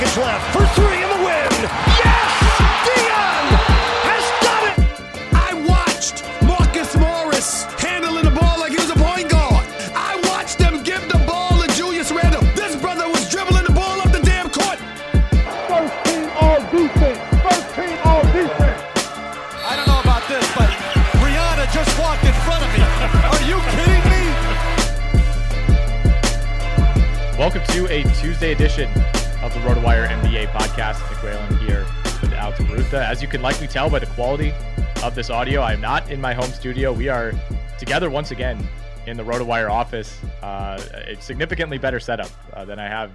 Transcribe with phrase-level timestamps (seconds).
[0.00, 1.48] Seconds left for three in the win.
[2.00, 2.32] Yes!
[2.88, 3.44] Dion
[4.08, 4.78] has done it!
[5.34, 9.66] I watched Marcus Morris handling the ball like he was a point guard.
[9.94, 12.40] I watched them give the ball to Julius Randle.
[12.54, 14.78] This brother was dribbling the ball up the damn court.
[15.68, 17.20] First team all defense.
[17.44, 18.80] First team all defense.
[19.68, 20.70] I don't know about this, but
[21.20, 22.80] Rihanna just walked in front of me.
[23.28, 24.22] Are you kidding me?
[27.36, 28.88] Welcome to a Tuesday edition
[29.50, 31.00] of the RotoWire NBA podcast.
[31.10, 31.84] Nick Whalen here
[32.20, 33.04] with Alex Barutha.
[33.04, 34.52] As you can likely tell by the quality
[35.02, 36.92] of this audio, I'm not in my home studio.
[36.92, 37.32] We are
[37.78, 38.64] together once again
[39.06, 40.18] in the RotoWire office.
[40.42, 43.10] Uh, a significantly better setup uh, than I have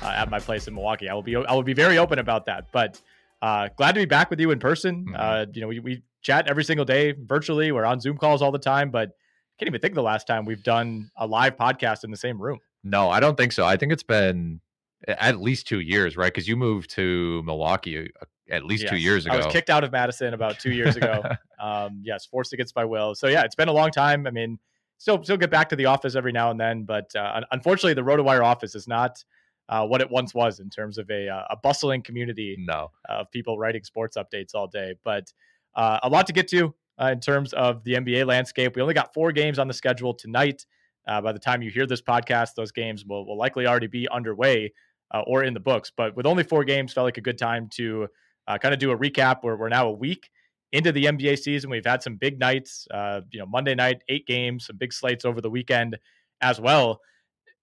[0.00, 1.08] uh, at my place in Milwaukee.
[1.08, 2.66] I will be I will be very open about that.
[2.72, 3.00] But
[3.42, 5.06] uh, glad to be back with you in person.
[5.14, 7.72] Uh, you know, we, we chat every single day virtually.
[7.72, 10.26] We're on Zoom calls all the time, but I can't even think of the last
[10.26, 12.60] time we've done a live podcast in the same room.
[12.82, 13.66] No, I don't think so.
[13.66, 14.60] I think it's been
[15.06, 16.32] at least two years, right?
[16.32, 19.34] Because you moved to Milwaukee uh, at least two years ago.
[19.34, 21.22] I was kicked out of Madison about two years ago.
[21.60, 23.14] um, yes, forced against my will.
[23.14, 24.26] So yeah, it's been a long time.
[24.26, 24.58] I mean,
[24.98, 27.94] still still get back to the office every now and then, but uh, un- unfortunately,
[27.94, 29.22] the RotoWire office is not
[29.68, 33.30] uh, what it once was in terms of a uh, a bustling community No, of
[33.30, 34.94] people writing sports updates all day.
[35.04, 35.32] But
[35.74, 38.76] uh, a lot to get to uh, in terms of the NBA landscape.
[38.76, 40.64] We only got four games on the schedule tonight.
[41.06, 44.08] Uh, by the time you hear this podcast, those games will, will likely already be
[44.08, 44.72] underway
[45.12, 45.90] uh, or in the books.
[45.96, 48.08] But with only four games, felt like a good time to
[48.46, 49.38] uh, kind of do a recap.
[49.42, 50.30] Where we're now a week
[50.72, 51.70] into the NBA season.
[51.70, 52.86] We've had some big nights.
[52.90, 55.96] Uh, you know, Monday night, eight games, some big slates over the weekend
[56.40, 57.00] as well.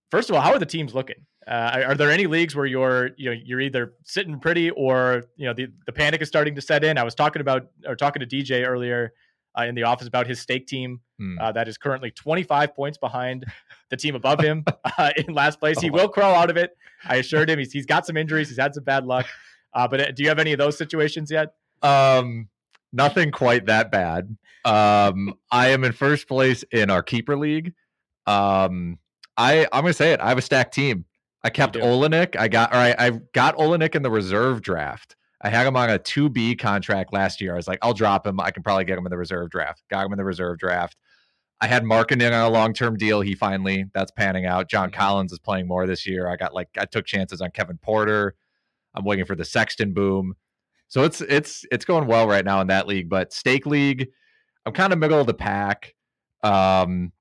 [0.10, 1.26] First of all, how are the teams looking?
[1.48, 5.48] Uh, are, there any leagues where you're you know you're either sitting pretty or you
[5.48, 6.98] know the, the panic is starting to set in?
[6.98, 9.12] I was talking about or talking to DJ earlier
[9.60, 11.38] uh, in the office about his stake team Hmm.
[11.40, 13.46] uh, that is currently 25 points behind
[13.90, 14.64] the team above him
[14.98, 15.80] uh, in last place.
[15.80, 15.94] He Oh.
[15.94, 16.76] will crawl out of it.
[17.06, 18.50] I assured him he's, he's got some injuries.
[18.50, 19.26] He's had some bad luck.
[19.74, 21.54] Uh, but uh, do you have any of those situations yet?
[21.82, 22.50] um,
[22.92, 24.36] nothing quite that bad.
[24.66, 27.74] Um, I am in first place in our keeper league.
[28.28, 29.00] Um,
[29.38, 30.20] I I'm gonna say it.
[30.20, 31.06] I have a stacked team.
[31.44, 31.76] I kept.
[31.76, 32.36] Olynyk.
[32.36, 35.16] I got or I, I got Olynyk in the reserve draft.
[35.44, 37.54] I had him on a 2B contract last year.
[37.54, 38.40] I was like, I'll drop him.
[38.40, 39.82] I can probably get him in the reserve draft.
[39.90, 40.96] Got him in the reserve draft.
[41.60, 43.22] I had Markkanen on a long term deal.
[43.22, 44.70] He finally that's panning out.
[44.70, 46.28] John Collins is playing more this year.
[46.28, 48.36] I got like I took chances on Kevin Porter.
[48.96, 50.36] I'm waiting for the Sexton boom.
[50.88, 53.10] So it's it's it's going well right now in that league.
[53.10, 54.10] But stake league,
[54.66, 55.94] I'm kind of middle of the pack.
[56.44, 57.12] Um,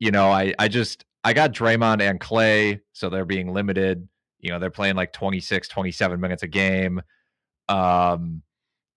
[0.00, 4.08] you know, I I just I got Draymond and Clay, so they're being limited.
[4.40, 7.00] You know, they're playing like 26, 27 minutes a game.
[7.68, 8.42] Um,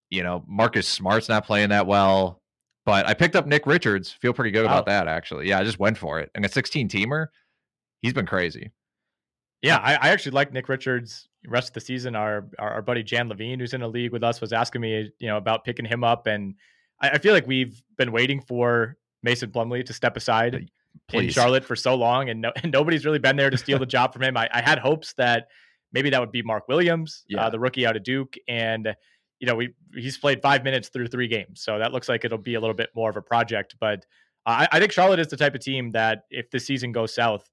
[0.09, 2.41] you know, Marcus Smart's not playing that well.
[2.88, 4.13] But I picked up Nick Richards.
[4.13, 5.49] Feel pretty good about that, actually.
[5.49, 6.31] Yeah, I just went for it.
[6.34, 7.28] And a 16 teamer,
[7.99, 8.72] he's been crazy.
[9.61, 11.28] Yeah, I, I actually like Nick Richards.
[11.46, 14.23] Rest of the season, our, our our buddy Jan Levine, who's in a league with
[14.23, 16.55] us, was asking me, you know, about picking him up, and
[17.02, 20.69] I, I feel like we've been waiting for Mason Plumlee to step aside
[21.11, 23.85] in Charlotte for so long, and, no, and nobody's really been there to steal the
[23.85, 24.37] job from him.
[24.37, 25.47] I, I had hopes that
[25.93, 27.45] maybe that would be Mark Williams, Yeah.
[27.45, 28.95] uh, the rookie out of Duke, and
[29.39, 32.37] you know we he's played five minutes through three games, so that looks like it'll
[32.37, 33.75] be a little bit more of a project.
[33.79, 34.05] But
[34.45, 37.49] I, I think Charlotte is the type of team that if the season goes south,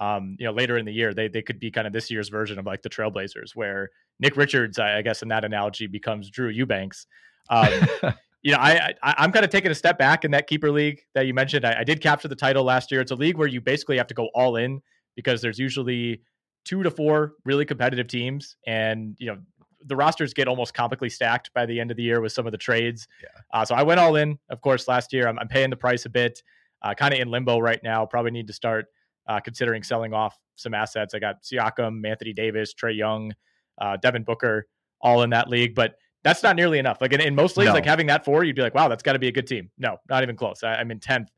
[0.00, 2.28] um, you know, later in the year, they they could be kind of this year's
[2.28, 6.30] version of like the Trailblazers, where Nick Richards, I, I guess, in that analogy, becomes
[6.30, 7.06] Drew Eubanks.
[7.50, 7.72] Um,
[8.42, 11.00] you know, I, I am kind of taking a step back in that keeper league
[11.14, 11.64] that you mentioned.
[11.64, 13.00] I, I did capture the title last year.
[13.00, 14.80] It's a league where you basically have to go all in
[15.16, 16.20] because there's usually
[16.68, 19.38] two to four really competitive teams, and you know
[19.86, 22.52] the rosters get almost comically stacked by the end of the year with some of
[22.52, 23.08] the trades.
[23.22, 23.28] Yeah.
[23.52, 25.26] Uh, so I went all in, of course, last year.
[25.26, 26.42] I'm, I'm paying the price a bit,
[26.82, 28.04] uh, kind of in limbo right now.
[28.04, 28.86] Probably need to start
[29.28, 31.14] uh, considering selling off some assets.
[31.14, 33.32] I got Siakam, Anthony Davis, Trae Young,
[33.80, 34.66] uh, Devin Booker,
[35.00, 35.94] all in that league, but
[36.24, 36.98] that's not nearly enough.
[37.00, 37.74] Like in, in most leagues, no.
[37.74, 39.70] like having that four, you'd be like, wow, that's got to be a good team.
[39.78, 40.62] No, not even close.
[40.62, 41.30] I, am in tenth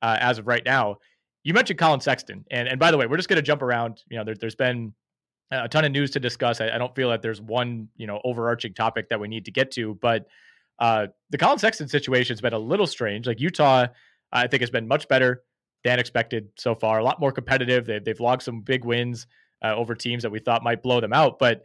[0.00, 0.96] uh, as of right now.
[1.48, 4.02] You mentioned Collin Sexton, and and by the way, we're just going to jump around.
[4.10, 4.92] You know, there, has been
[5.50, 6.60] a ton of news to discuss.
[6.60, 9.50] I, I, don't feel that there's one you know overarching topic that we need to
[9.50, 10.26] get to, but
[10.78, 13.26] uh, the Collin Sexton situation has been a little strange.
[13.26, 13.86] Like Utah,
[14.30, 15.42] I think has been much better
[15.84, 16.98] than expected so far.
[16.98, 17.86] A lot more competitive.
[17.86, 19.26] They've they've logged some big wins
[19.64, 21.62] uh, over teams that we thought might blow them out, but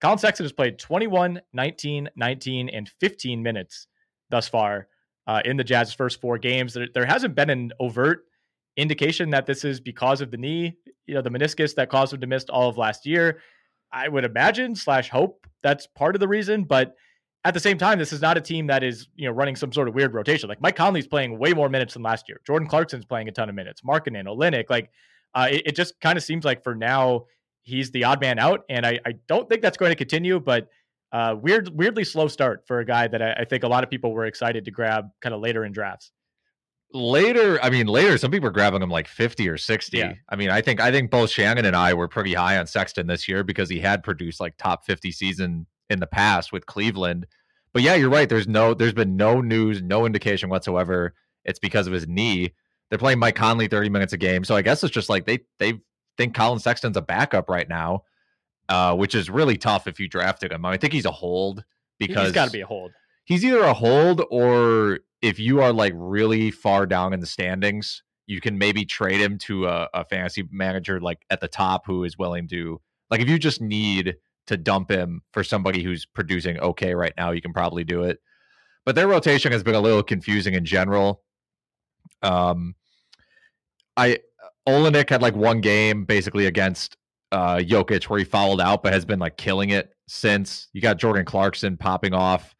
[0.00, 3.86] Collin Sexton has played 21, 19, 19, and 15 minutes
[4.30, 4.88] thus far
[5.26, 6.72] uh, in the Jazz's first four games.
[6.72, 8.25] There, there hasn't been an overt
[8.76, 10.76] indication that this is because of the knee,
[11.06, 13.40] you know, the meniscus that caused him to miss all of last year.
[13.92, 16.94] I would imagine slash hope that's part of the reason, but
[17.44, 19.72] at the same time, this is not a team that is, you know, running some
[19.72, 20.48] sort of weird rotation.
[20.48, 22.40] Like Mike Conley's playing way more minutes than last year.
[22.44, 23.82] Jordan Clarkson's playing a ton of minutes.
[23.82, 24.90] Markkanen, Olynyk, like
[25.32, 27.26] uh, it, it just kind of seems like for now
[27.62, 30.40] he's the odd man out, and I, I don't think that's going to continue.
[30.40, 30.68] But
[31.12, 33.90] uh, weird, weirdly slow start for a guy that I, I think a lot of
[33.90, 36.10] people were excited to grab kind of later in drafts.
[36.96, 39.98] Later, I mean, later, some people are grabbing him like 50 or 60.
[39.98, 40.14] Yeah.
[40.28, 43.06] I mean, I think I think both Shannon and I were pretty high on Sexton
[43.06, 47.26] this year because he had produced like top 50 season in the past with Cleveland.
[47.72, 48.28] But yeah, you're right.
[48.28, 51.14] There's no, there's been no news, no indication whatsoever.
[51.44, 52.54] It's because of his knee.
[52.88, 55.40] They're playing Mike Conley 30 minutes a game, so I guess it's just like they
[55.58, 55.80] they
[56.16, 58.04] think Collin Sexton's a backup right now,
[58.68, 60.64] uh, which is really tough if you drafted him.
[60.64, 61.64] I, mean, I think he's a hold
[61.98, 62.92] because he's got to be a hold.
[63.24, 68.02] He's either a hold or if you are like really far down in the standings,
[68.26, 72.04] you can maybe trade him to a, a fantasy manager like at the top who
[72.04, 72.80] is willing to
[73.10, 74.16] like if you just need
[74.46, 78.20] to dump him for somebody who's producing okay right now, you can probably do it.
[78.84, 81.22] But their rotation has been a little confusing in general.
[82.22, 82.74] Um,
[83.96, 84.20] I
[84.68, 86.96] Olynyk had like one game basically against
[87.32, 90.68] uh Jokic where he fouled out, but has been like killing it since.
[90.72, 92.54] You got Jordan Clarkson popping off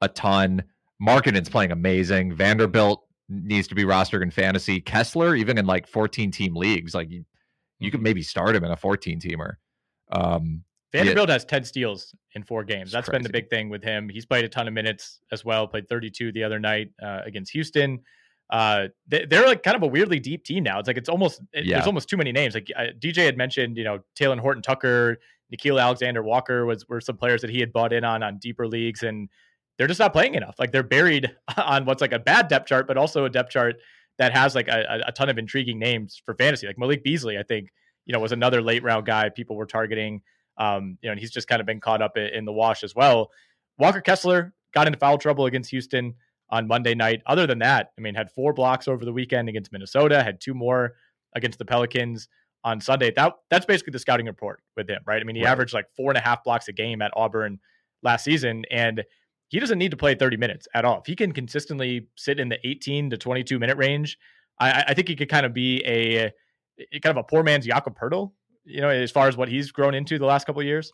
[0.00, 0.64] a ton.
[1.02, 2.34] Markkanen's playing amazing.
[2.34, 4.80] Vanderbilt needs to be rostered in fantasy.
[4.80, 7.24] Kessler, even in like 14 team leagues, like you,
[7.78, 8.04] you could mm-hmm.
[8.04, 9.54] maybe start him in a 14 teamer.
[10.12, 11.34] Um, Vanderbilt yeah.
[11.34, 12.90] has 10 steals in four games.
[12.90, 14.08] That's been the big thing with him.
[14.08, 15.68] He's played a ton of minutes as well.
[15.68, 18.00] Played 32 the other night uh, against Houston
[18.50, 20.78] uh, they, are like kind of a weirdly deep team now.
[20.78, 21.76] It's like it's almost it, yeah.
[21.76, 22.54] there's almost too many names.
[22.54, 25.18] Like uh, DJ had mentioned, you know, Talen Horton Tucker,
[25.54, 28.66] Nickeil Alexander Walker was were some players that he had bought in on on deeper
[28.66, 29.28] leagues, and
[29.80, 30.56] they're just not playing enough.
[30.58, 33.76] Like they're buried on what's like a bad depth chart, but also a depth chart
[34.18, 36.66] that has like a, a ton of intriguing names for fantasy.
[36.66, 37.72] Like Malik Beasley, I think
[38.04, 40.20] you know was another late round guy people were targeting.
[40.58, 42.94] Um, you know, and he's just kind of been caught up in the wash as
[42.94, 43.30] well.
[43.78, 46.12] Walker Kessler got into foul trouble against Houston
[46.50, 47.22] on Monday night.
[47.24, 50.52] Other than that, I mean, had four blocks over the weekend against Minnesota, had two
[50.52, 50.96] more
[51.34, 52.28] against the Pelicans
[52.64, 53.14] on Sunday.
[53.16, 55.22] That that's basically the scouting report with him, right?
[55.22, 55.52] I mean, he right.
[55.52, 57.58] averaged like four and a half blocks a game at Auburn
[58.02, 59.02] last season, and
[59.50, 61.00] he doesn't need to play 30 minutes at all.
[61.00, 64.16] If he can consistently sit in the 18 to 22 minute range,
[64.60, 66.32] I, I think he could kind of be a,
[67.00, 68.30] kind of a poor man's Jakob Poeltl,
[68.64, 70.92] you know, as far as what he's grown into the last couple of years.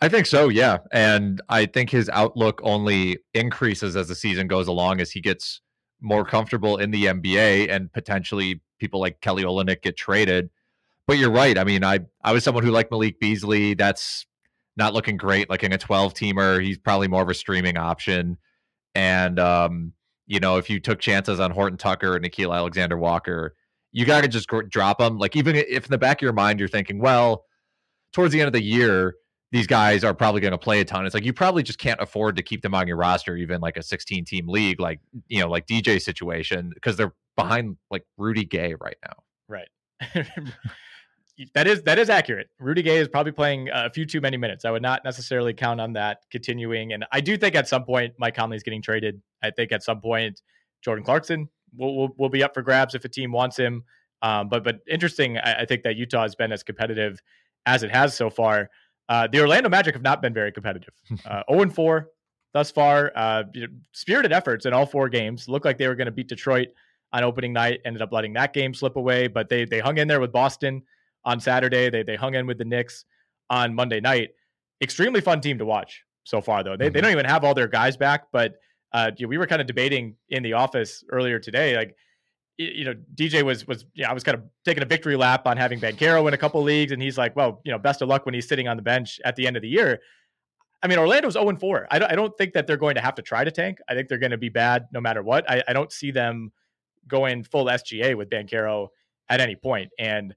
[0.00, 0.78] I think so, yeah.
[0.90, 5.60] And I think his outlook only increases as the season goes along as he gets
[6.00, 10.48] more comfortable in the NBA and potentially people like Kelly Olynyk get traded.
[11.06, 11.58] But you're right.
[11.58, 13.74] I mean, I I was someone who liked Malik Beasley.
[13.74, 14.24] That's
[14.76, 15.50] not looking great.
[15.50, 18.38] Like in a 12 teamer, he's probably more of a streaming option.
[18.94, 19.92] And um,
[20.26, 23.54] you know, if you took chances on Horton Tucker and Nickeil Alexander Walker,
[23.92, 25.18] you got to just drop them.
[25.18, 27.44] Like even if in the back of your mind you're thinking, well,
[28.12, 29.16] towards the end of the year,
[29.52, 31.04] these guys are probably going to play a ton.
[31.04, 33.76] It's like you probably just can't afford to keep them on your roster, even like
[33.76, 38.44] a 16 team league, like you know, like DJ situation, because they're behind like Rudy
[38.44, 39.14] Gay right now.
[39.48, 39.68] Right.
[41.54, 42.48] that is that is accurate.
[42.58, 44.64] Rudy Gay is probably playing a few too many minutes.
[44.64, 46.92] I would not necessarily count on that continuing.
[46.92, 49.20] And I do think at some point Mike Conley is getting traded.
[49.42, 50.42] I think at some point
[50.82, 53.84] Jordan Clarkson will will, will be up for grabs if a team wants him.
[54.22, 55.38] Um, but but interesting.
[55.38, 57.20] I, I think that Utah has been as competitive
[57.66, 58.68] as it has so far.
[59.08, 60.94] Uh, the Orlando Magic have not been very competitive.
[61.26, 62.08] Uh, 0 4
[62.52, 63.12] thus far.
[63.14, 63.44] Uh,
[63.92, 65.48] spirited efforts in all four games.
[65.48, 66.68] Looked like they were going to beat Detroit
[67.12, 67.80] on opening night.
[67.84, 70.82] Ended up letting that game slip away, but they they hung in there with Boston
[71.24, 71.90] on Saturday.
[71.90, 73.04] They they hung in with the Knicks
[73.48, 74.30] on Monday night.
[74.82, 76.76] Extremely fun team to watch so far, though.
[76.76, 76.94] They, mm-hmm.
[76.94, 78.54] they don't even have all their guys back, but
[78.92, 81.96] uh, we were kind of debating in the office earlier today, like
[82.60, 85.46] you know, DJ was was you know, I was kind of taking a victory lap
[85.46, 88.08] on having Banchero in a couple leagues, and he's like, well, you know, best of
[88.08, 90.00] luck when he's sitting on the bench at the end of the year.
[90.82, 91.88] I mean, Orlando's 0 4.
[91.90, 93.78] I don't, I don't think that they're going to have to try to tank.
[93.88, 95.48] I think they're going to be bad no matter what.
[95.50, 96.52] I, I don't see them
[97.06, 98.88] going full SGA with Banchero
[99.28, 99.90] at any point.
[99.98, 100.34] And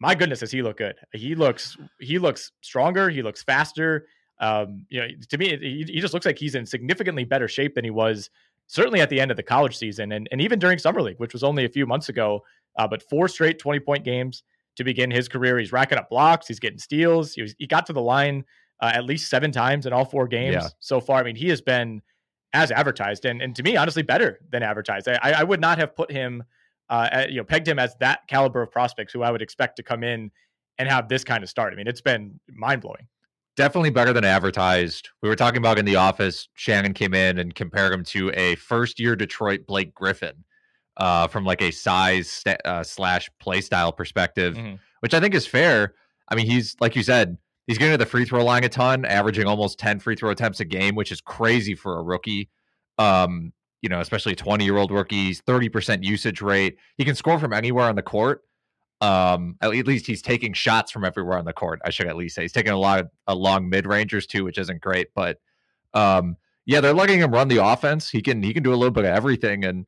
[0.00, 0.96] my goodness, does he look good?
[1.12, 3.10] He looks he looks stronger.
[3.10, 4.06] He looks faster.
[4.40, 7.74] Um, you know, to me, he, he just looks like he's in significantly better shape
[7.74, 8.30] than he was
[8.66, 11.32] certainly at the end of the college season and, and even during summer league, which
[11.32, 12.42] was only a few months ago.
[12.76, 14.42] Uh, but four straight 20 point games
[14.76, 15.58] to begin his career.
[15.58, 16.48] He's racking up blocks.
[16.48, 17.34] He's getting steals.
[17.34, 18.44] He, was, he got to the line
[18.80, 20.68] uh, at least seven times in all four games yeah.
[20.80, 21.20] so far.
[21.20, 22.02] I mean, he has been
[22.52, 25.08] as advertised and, and to me, honestly, better than advertised.
[25.08, 26.42] I, I would not have put him,
[26.90, 29.82] uh, you know, pegged him as that caliber of prospects who I would expect to
[29.82, 30.30] come in
[30.78, 31.72] and have this kind of start.
[31.72, 33.06] I mean, it's been mind blowing
[33.56, 35.10] definitely better than advertised.
[35.22, 36.48] We were talking about in the office.
[36.54, 40.44] Shannon came in and compared him to a first year Detroit Blake Griffin
[40.96, 44.76] uh, from like a size st- uh, slash play style perspective, mm-hmm.
[45.00, 45.94] which I think is fair.
[46.28, 47.36] I mean, he's like you said,
[47.66, 50.60] he's getting to the free throw line a ton, averaging almost 10 free throw attempts
[50.60, 52.50] a game, which is crazy for a rookie.
[52.98, 53.52] Um,
[53.84, 56.78] you know, especially a 20 year old rookies, 30% usage rate.
[56.96, 58.42] He can score from anywhere on the court.
[59.02, 61.80] Um, at least he's taking shots from everywhere on the court.
[61.84, 64.42] I should at least say he's taking a lot of a long mid rangers too,
[64.42, 65.08] which isn't great.
[65.14, 65.36] But
[65.92, 68.08] um, yeah, they're letting him run the offense.
[68.08, 69.66] He can he can do a little bit of everything.
[69.66, 69.84] And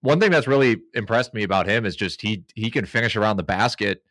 [0.00, 3.36] one thing that's really impressed me about him is just he he can finish around
[3.36, 4.02] the basket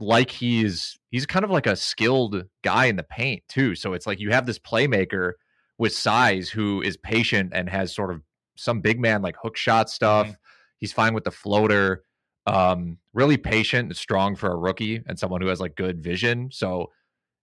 [0.00, 3.76] like he's he's kind of like a skilled guy in the paint too.
[3.76, 5.34] So it's like you have this playmaker
[5.78, 8.22] with size who is patient and has sort of
[8.56, 10.26] some big man like hook shot stuff.
[10.26, 10.34] Mm-hmm.
[10.78, 12.04] He's fine with the floater.
[12.46, 16.50] Um, really patient and strong for a rookie and someone who has like good vision.
[16.52, 16.90] So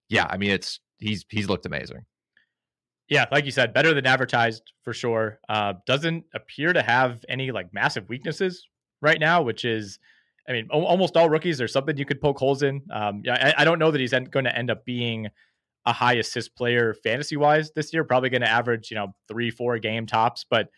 [0.09, 2.05] yeah, I mean it's he's he's looked amazing.
[3.11, 5.39] Yeah, like you said, better than advertised for sure.
[5.49, 8.65] Uh, doesn't appear to have any like massive weaknesses
[9.01, 9.99] right now, which is,
[10.47, 11.57] I mean, o- almost all rookies.
[11.57, 12.81] There's something you could poke holes in.
[12.89, 15.27] Um, yeah, I, I don't know that he's en- going to end up being
[15.85, 18.05] a high assist player fantasy wise this year.
[18.05, 20.69] Probably going to average, you know, three, four game tops, but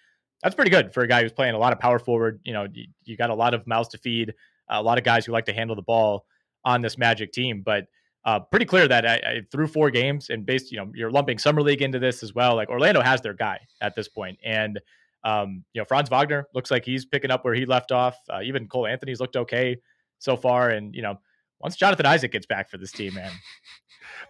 [0.44, 2.42] that's pretty good for a guy who's playing a lot of power forward.
[2.44, 4.34] You know, you, you got a lot of mouths to feed,
[4.70, 6.26] a lot of guys who like to handle the ball
[6.66, 7.62] on this Magic team.
[7.66, 7.88] But
[8.26, 11.38] uh, pretty clear that I, I, through four games and based, you know, you're lumping
[11.38, 12.56] summer league into this as well.
[12.56, 14.80] Like Orlando has their guy at this point, and
[15.24, 18.18] um, you know, Franz Wagner looks like he's picking up where he left off.
[18.30, 19.78] Uh, even Cole Anthony's looked okay
[20.20, 21.20] so far, and you know,
[21.60, 23.32] once Jonathan Isaac gets back for this team, man.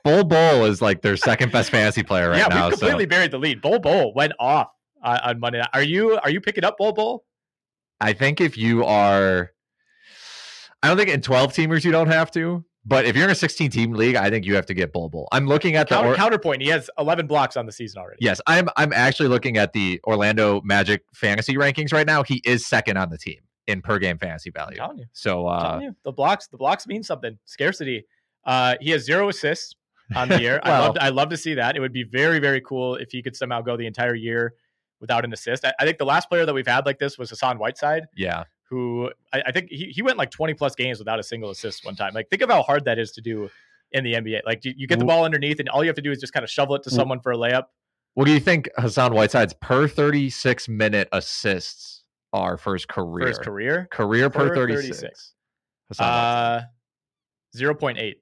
[0.04, 2.56] Bol Bol is like their second best fantasy player right yeah, now.
[2.56, 3.10] Yeah, we completely so.
[3.10, 3.62] buried the lead.
[3.62, 4.70] Bol Bol went off
[5.04, 5.60] uh, on Monday.
[5.60, 5.70] Night.
[5.74, 7.26] Are you are you picking up Bol Bol?
[8.02, 9.52] I think if you are,
[10.82, 12.66] I don't think in twelve teamers you don't have to.
[12.86, 15.08] But if you're in a 16 team league, I think you have to get Bol
[15.08, 15.30] Bol.
[15.32, 16.62] I'm looking at the Counter, or- counterpoint.
[16.62, 18.18] He has 11 blocks on the season already.
[18.20, 18.68] Yes, I'm.
[18.76, 22.24] I'm actually looking at the Orlando Magic fantasy rankings right now.
[22.24, 24.82] He is second on the team in per game fantasy value.
[24.82, 25.06] I'm telling you.
[25.14, 27.38] So uh, you, the blocks, the blocks mean something.
[27.46, 28.06] Scarcity.
[28.46, 29.76] Uh, he has zero assists
[30.14, 30.60] on the year.
[30.66, 30.98] well, I love.
[31.00, 31.78] I love to see that.
[31.78, 34.56] It would be very, very cool if he could somehow go the entire year
[35.04, 35.66] without an assist.
[35.66, 38.06] I, I, think the last player that we've had like this was Hassan Whiteside.
[38.16, 38.46] Yeah.
[38.70, 41.86] Who I, I, think he, he went like 20 plus games without a single assist
[41.86, 42.14] one time.
[42.14, 43.50] Like, think of how hard that is to do
[43.92, 44.40] in the NBA.
[44.46, 46.32] Like, you, you get the ball underneath, and all you have to do is just
[46.32, 47.66] kind of shovel it to someone for a layup.
[48.14, 53.26] What do you think Hassan Whiteside's per 36 minute assists are for his career?
[53.26, 53.88] For his career?
[53.92, 55.00] Career per, per 36.
[55.00, 55.34] 36.
[56.00, 56.62] Uh,
[57.56, 58.14] 0.8.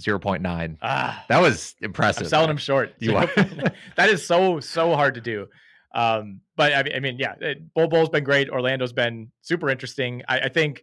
[0.00, 0.76] 0.9.
[0.82, 2.24] Ah, that was impressive.
[2.24, 2.94] I'm selling him short.
[2.98, 3.26] You are.
[3.96, 5.46] that is so, so hard to do.
[5.94, 8.50] Um, but I mean, I mean, yeah, it, Bol Bol's been great.
[8.50, 10.22] Orlando's been super interesting.
[10.28, 10.82] I, I think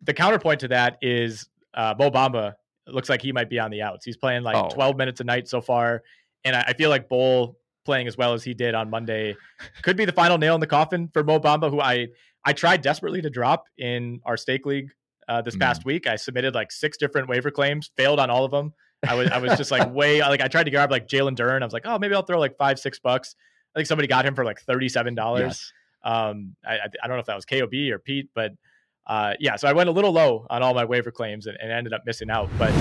[0.00, 2.54] the counterpoint to that is uh, Mo Bamba
[2.86, 4.04] looks like he might be on the outs.
[4.04, 4.68] He's playing like oh.
[4.68, 6.02] 12 minutes a night so far,
[6.44, 9.36] and I, I feel like Bol playing as well as he did on Monday
[9.82, 12.08] could be the final nail in the coffin for Mo Bamba, who I
[12.44, 14.90] I tried desperately to drop in our stake league
[15.28, 15.86] uh, this past mm.
[15.86, 16.06] week.
[16.06, 18.72] I submitted like six different waiver claims, failed on all of them.
[19.06, 21.62] I was I was just like way like I tried to grab like Jalen Duren.
[21.62, 23.34] I was like, oh, maybe I'll throw like five six bucks.
[23.74, 25.42] I think somebody got him for like thirty seven dollars.
[25.42, 25.72] Yes.
[26.04, 28.52] Um, I, I don't know if that was Kob or Pete, but
[29.06, 29.56] uh, yeah.
[29.56, 32.02] So I went a little low on all my waiver claims and, and ended up
[32.06, 32.50] missing out.
[32.58, 32.72] But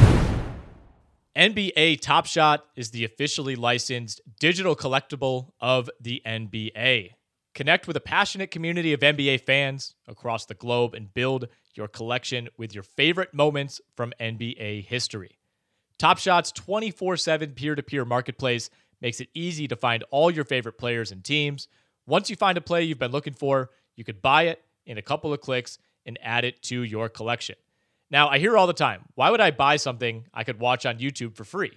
[1.35, 7.11] NBA Top Shot is the officially licensed digital collectible of the NBA.
[7.55, 12.49] Connect with a passionate community of NBA fans across the globe and build your collection
[12.57, 15.39] with your favorite moments from NBA history.
[15.97, 18.69] Top Shot's 24 7 peer to peer marketplace
[19.03, 21.67] makes it easy to find all your favorite players and teams.
[22.07, 25.01] Once you find a play you've been looking for, you could buy it in a
[25.01, 27.55] couple of clicks and add it to your collection.
[28.09, 30.99] Now, I hear all the time, why would I buy something I could watch on
[30.99, 31.73] YouTube for free?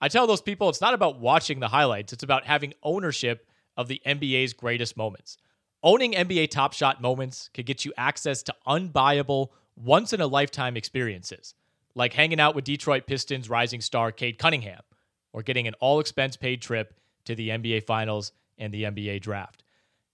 [0.00, 3.88] I tell those people it's not about watching the highlights, it's about having ownership of
[3.88, 5.38] the NBA's greatest moments.
[5.82, 10.76] Owning NBA Top Shot moments can get you access to unbuyable, once in a lifetime
[10.76, 11.54] experiences,
[11.94, 14.82] like hanging out with Detroit Pistons rising star Cade Cunningham,
[15.32, 19.64] or getting an all expense paid trip to the NBA Finals and the NBA Draft.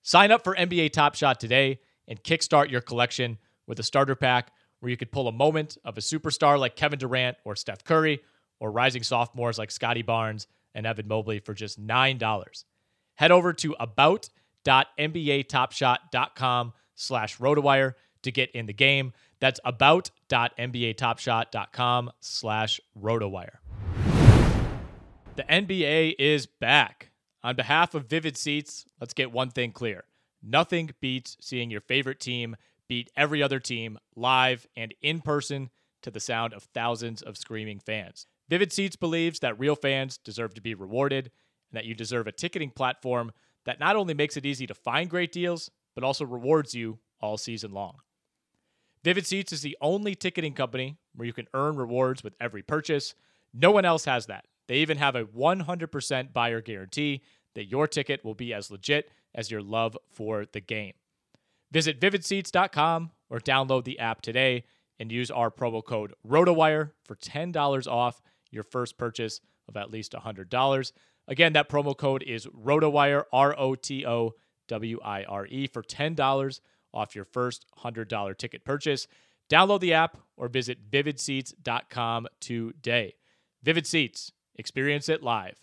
[0.03, 4.53] Sign up for NBA Top Shot today and kickstart your collection with a starter pack
[4.81, 8.21] where you could pull a moment of a superstar like Kevin Durant or Steph Curry,
[8.61, 12.65] or rising sophomores like Scottie Barnes and Evan Mobley for just $9.
[13.17, 19.13] Head over to about.nbatopshot.com slash rotowire to get in the game.
[19.41, 23.59] That's about.nbatopshot.com slash rotowire.
[25.39, 27.13] The NBA is back.
[27.45, 30.03] On behalf of Vivid Seats, let's get one thing clear.
[30.43, 32.57] Nothing beats seeing your favorite team
[32.89, 35.71] beat every other team live and in person
[36.03, 38.27] to the sound of thousands of screaming fans.
[38.49, 41.31] Vivid Seats believes that real fans deserve to be rewarded
[41.71, 43.31] and that you deserve a ticketing platform
[43.65, 47.39] that not only makes it easy to find great deals, but also rewards you all
[47.39, 47.99] season long.
[49.05, 53.15] Vivid Seats is the only ticketing company where you can earn rewards with every purchase.
[53.55, 54.45] No one else has that.
[54.69, 57.23] They even have a 100% buyer guarantee
[57.55, 60.93] that your ticket will be as legit as your love for the game.
[61.73, 64.65] Visit vividseats.com or download the app today
[64.99, 68.21] and use our promo code ROTOWIRE for $10 off
[68.51, 70.93] your first purchase of at least $100.
[71.27, 74.33] Again, that promo code is ROTOWIRE, R O T O
[74.69, 76.61] W I R E, for $10
[76.95, 79.07] off your first $100 ticket purchase.
[79.51, 83.15] Download the app or visit vividseats.com today.
[83.63, 85.57] Vivid Seats, experience it live.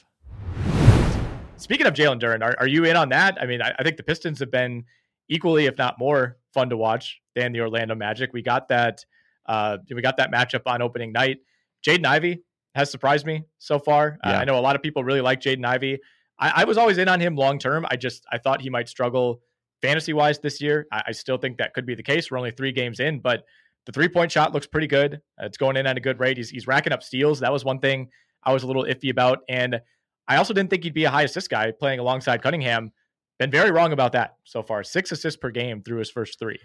[1.57, 3.37] Speaking of Jalen Duren, are, are you in on that?
[3.39, 4.83] I mean, I, I think the Pistons have been
[5.29, 8.33] equally, if not more, fun to watch than the Orlando Magic.
[8.33, 9.05] We got that.
[9.45, 11.37] Uh, we got that matchup on opening night.
[11.85, 12.41] Jaden Ivey
[12.73, 14.17] has surprised me so far.
[14.23, 15.99] Uh, I know a lot of people really like Jaden Ivey.
[16.39, 17.85] I, I was always in on him long term.
[17.89, 19.41] I just I thought he might struggle
[19.81, 20.87] fantasy wise this year.
[20.91, 22.31] I, I still think that could be the case.
[22.31, 23.45] We're only three games in, but
[23.85, 25.21] the three point shot looks pretty good.
[25.41, 26.37] Uh, it's going in at a good rate.
[26.37, 27.39] He's he's racking up steals.
[27.39, 28.09] That was one thing
[28.45, 29.79] I was a little iffy about, and
[30.27, 32.91] I also didn't think he'd be a high assist guy playing alongside Cunningham.
[33.39, 34.83] Been very wrong about that so far.
[34.83, 36.59] Six assists per game through his first three.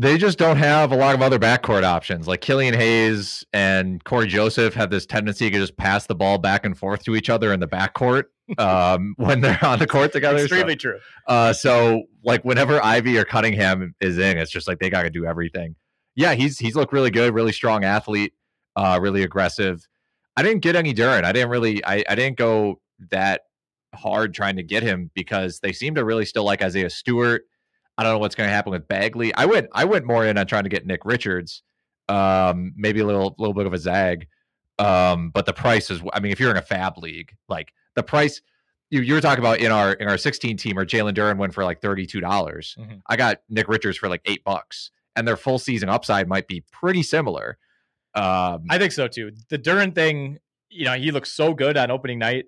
[0.00, 2.28] They just don't have a lot of other backcourt options.
[2.28, 6.64] Like Killian Hayes and Cory Joseph have this tendency to just pass the ball back
[6.64, 8.24] and forth to each other in the backcourt
[8.58, 10.38] um, when they're on the court together.
[10.38, 11.00] So- Extremely true.
[11.26, 15.10] Uh, so like whenever Ivey or Cunningham is in, it's just like they got to
[15.10, 15.74] do everything.
[16.14, 18.34] Yeah, he's he's looked really good, really strong athlete,
[18.76, 19.86] uh, really aggressive.
[20.38, 21.24] I didn't get any Duren.
[21.24, 23.42] I didn't really, I, I didn't go that
[23.94, 27.42] hard trying to get him because they seem to really still like Isaiah Stewart.
[27.96, 29.34] I don't know what's going to happen with Bagley.
[29.34, 31.62] I went, I went more in on trying to get Nick Richards.
[32.08, 34.28] Um, maybe a little, little bit of a zag.
[34.78, 38.02] Um, but the price is, I mean, if you're in a fab league, like the
[38.04, 38.40] price,
[38.90, 41.52] you, you were talking about in our in our 16 team or Jalen Duren went
[41.52, 42.20] for like $32.
[42.20, 43.02] dollars Mhm.
[43.08, 46.62] I got Nick Richards for like eight bucks, and their full season upside might be
[46.72, 47.58] pretty similar.
[48.14, 49.32] Um, I think so too.
[49.48, 50.38] The Duren thing,
[50.70, 52.46] you know, he looked so good on opening night,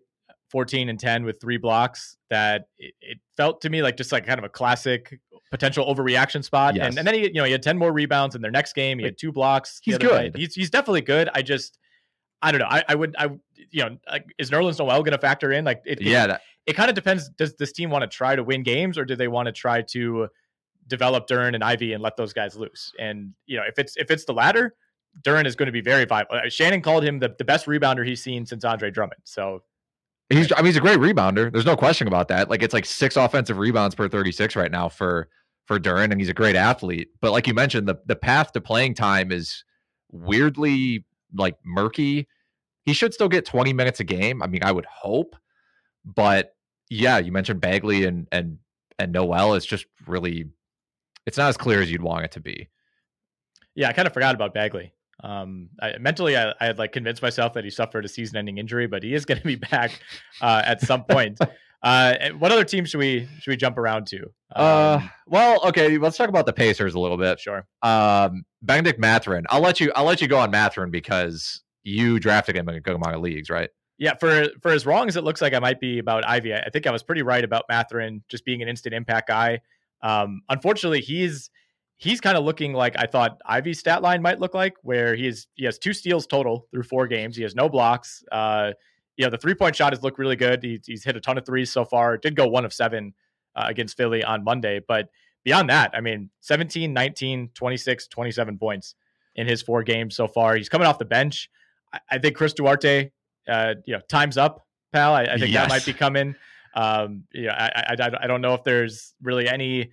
[0.50, 4.26] 14 and 10 with three blocks that it, it felt to me like just like
[4.26, 5.20] kind of a classic
[5.50, 6.74] potential overreaction spot.
[6.74, 6.86] Yes.
[6.88, 8.98] And, and then he, you know, he had 10 more rebounds in their next game.
[8.98, 9.80] He had two blocks.
[9.82, 10.00] He's night.
[10.00, 10.36] good.
[10.36, 11.28] He's, he's definitely good.
[11.34, 11.78] I just,
[12.42, 12.68] I don't know.
[12.68, 13.28] I, I would, I,
[13.70, 15.64] you know, like, is Nerlens Noel going to factor in?
[15.64, 17.28] Like, it, it- yeah, that, it kind of depends.
[17.30, 19.82] Does this team want to try to win games or do they want to try
[19.90, 20.28] to
[20.86, 22.92] develop Duren and Ivey and let those guys loose?
[22.98, 24.74] And you know, if it's if it's the latter,
[25.22, 26.36] Duren is going to be very viable.
[26.36, 29.20] Uh, Shannon called him the, the best rebounder he's seen since Andre Drummond.
[29.24, 29.62] So
[30.28, 30.52] he's.
[30.52, 31.52] I mean, he's a great rebounder.
[31.52, 32.48] There's no question about that.
[32.48, 35.28] Like it's like six offensive rebounds per 36 right now for
[35.66, 37.08] for Duren, and he's a great athlete.
[37.20, 39.64] But like you mentioned, the the path to playing time is
[40.10, 42.26] weirdly like murky.
[42.86, 44.42] He should still get 20 minutes a game.
[44.42, 45.36] I mean, I would hope,
[46.04, 46.54] but
[46.88, 48.58] yeah, you mentioned Bagley and and
[48.98, 49.54] and Noel.
[49.54, 50.46] It's just really,
[51.26, 52.68] it's not as clear as you'd want it to be.
[53.74, 54.92] yeah, I kind of forgot about Bagley.
[55.22, 58.86] Um, I, mentally, I, I had like convinced myself that he suffered a season-ending injury,
[58.86, 60.00] but he is going to be back
[60.40, 61.38] uh, at some point.
[61.82, 64.30] Uh, what other team should we should we jump around to?
[64.54, 67.40] Uh, Um, well, okay, let's talk about the Pacers a little bit.
[67.40, 67.66] sure.
[67.80, 69.46] Um, Bennedict Mathurin.
[69.48, 69.90] I'll let you.
[69.96, 73.22] I'll let you go on Mathurin because you drafted him in a good amount of
[73.22, 73.70] leagues, right?
[73.96, 76.58] Yeah, for for as wrong as it looks like I might be about Ivey, I
[76.66, 79.60] I think I was pretty right about Mathurin just being an instant impact guy.
[80.02, 81.48] Um, unfortunately, he's
[82.00, 85.28] he's kind of looking like I thought Ivey's stat line might look like, where he
[85.28, 87.36] is he has two steals total through four games.
[87.36, 88.24] He has no blocks.
[88.32, 88.72] Uh,
[89.16, 90.62] you know, the three point shot has looked really good.
[90.62, 92.16] He, he's hit a ton of threes so far.
[92.16, 93.12] Did go one of seven
[93.54, 95.08] uh, against Philly on Monday, but
[95.44, 98.94] beyond that, I mean, 17, 19, 26, 27 points
[99.36, 100.56] in his four games so far.
[100.56, 101.50] He's coming off the bench.
[101.92, 103.10] I, I think Chris Duarte,
[103.46, 105.12] uh, you know, time's up, pal.
[105.12, 106.34] I, I think that might be coming.
[106.74, 109.90] Um, you know, I, I I don't know if there's really any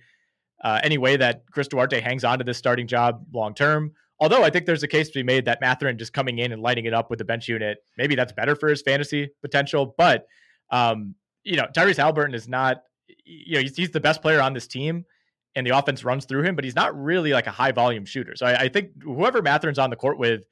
[0.62, 3.92] uh, any way that Chris Duarte hangs on to this starting job long term.
[4.20, 6.60] Although I think there's a case to be made that Mathurin just coming in and
[6.60, 9.94] lighting it up with the bench unit, maybe that's better for his fantasy potential.
[9.96, 10.26] But
[10.70, 12.82] um, you know, Tyrese Haliburton is not,
[13.24, 15.04] you know, he's, he's, the best player on this team,
[15.54, 18.36] and the offense runs through him, but he's not really like a high volume shooter.
[18.36, 20.42] So I, I think whoever Mathurin's on the court with,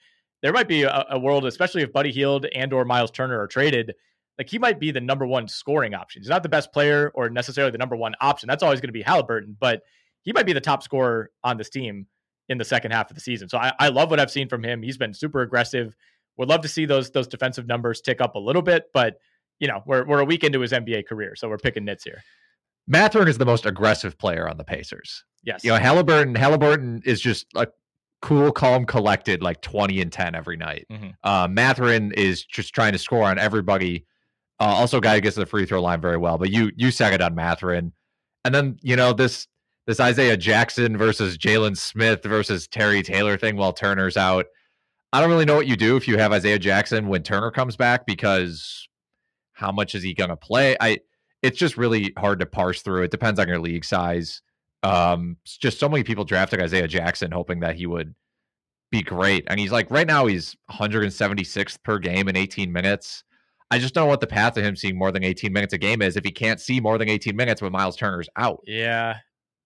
[0.43, 3.47] there might be a, a world, especially if Buddy Hield and or Miles Turner are
[3.47, 3.95] traded,
[4.39, 6.23] like he might be the number one scoring option.
[6.23, 8.47] He's not the best player or necessarily the number one option.
[8.47, 9.83] That's always going to be Haliburton, but
[10.23, 12.07] he might be the top scorer on this team
[12.49, 13.49] in the second half of the season.
[13.49, 14.83] So I, I love what I've seen from him.
[14.83, 15.97] He's been super aggressive.
[16.37, 19.19] Would love to see those those defensive numbers tick up a little bit, but
[19.59, 22.23] you know we're we're a week into his NBA career, so we're picking nits here.
[22.87, 25.25] Mathurin is the most aggressive player on the Pacers.
[25.43, 26.37] Yes, you know Haliburton.
[26.37, 27.71] Haliburton is just like
[28.21, 30.87] cool, calm, collected, like twenty and ten every night.
[30.93, 31.09] Mm-hmm.
[31.25, 34.05] Uh, Mathurin is just trying to score on everybody.
[34.59, 36.39] Uh, also, guy who gets to the free throw line very well.
[36.39, 37.93] But you you it on Mathurin,
[38.45, 39.47] and then you know this
[39.87, 44.47] this Isaiah Jackson versus Jalen Smith versus Terry Taylor thing while Turner's out.
[45.13, 47.77] I don't really know what you do if you have Isaiah Jackson when Turner comes
[47.77, 48.89] back because
[49.53, 50.77] how much is he going to play?
[50.81, 51.01] I
[51.43, 53.03] it's just really hard to parse through.
[53.03, 54.43] It depends on your league size.
[54.83, 58.15] Um, just so many people drafted Isaiah Jackson hoping that he would
[58.91, 63.23] be great, and he's like right now he's 176th per game in 18 minutes.
[63.71, 65.79] I just don't know what the path to him seeing more than 18 minutes a
[65.79, 68.61] game is if he can't see more than 18 minutes when Miles Turner's out.
[68.67, 69.19] Yeah,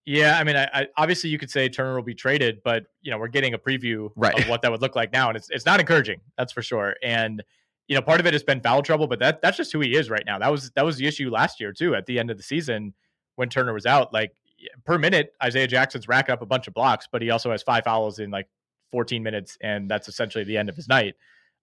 [0.05, 3.11] yeah, I mean, I, I, obviously you could say Turner will be traded, but you
[3.11, 4.37] know we're getting a preview right.
[4.39, 6.95] of what that would look like now, and it's it's not encouraging, that's for sure.
[7.03, 7.43] And
[7.87, 9.95] you know, part of it has been foul trouble, but that that's just who he
[9.95, 10.39] is right now.
[10.39, 11.93] That was that was the issue last year too.
[11.93, 12.93] At the end of the season,
[13.35, 14.31] when Turner was out, like
[14.85, 17.83] per minute, Isaiah Jackson's racking up a bunch of blocks, but he also has five
[17.83, 18.47] fouls in like
[18.91, 21.13] 14 minutes, and that's essentially the end of his night.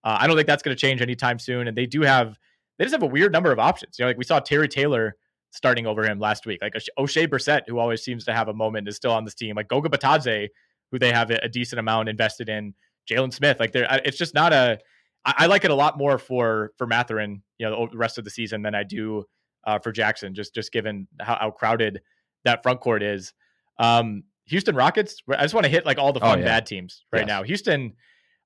[0.09, 1.69] Uh, I don't think that's going to change anytime soon.
[1.69, 2.39] And they do have
[2.79, 3.99] they just have a weird number of options.
[3.99, 5.17] You know, like we saw Terry Taylor
[5.51, 6.61] starting over him last week.
[6.63, 9.55] Like Oshae Brissett, who always seems to have a moment, is still on this team.
[9.55, 10.49] Like Goga Bitadze,
[10.91, 12.73] who they have a decent amount invested in.
[13.07, 14.79] Jalen Smith, like there, it's just not a.
[15.27, 18.25] I, I like it a lot more for for Mathurin, you know, the rest of
[18.25, 19.25] the season than I do
[19.67, 20.35] uh, for Jackson.
[20.35, 22.01] Just just given how, how crowded
[22.45, 23.35] that front court is.
[23.79, 25.23] Um, Houston Rockets.
[25.29, 26.49] I just want to hit like all the oh, fun oh, yeah.
[26.49, 27.29] bad teams right yes.
[27.29, 27.43] now.
[27.43, 27.93] Houston.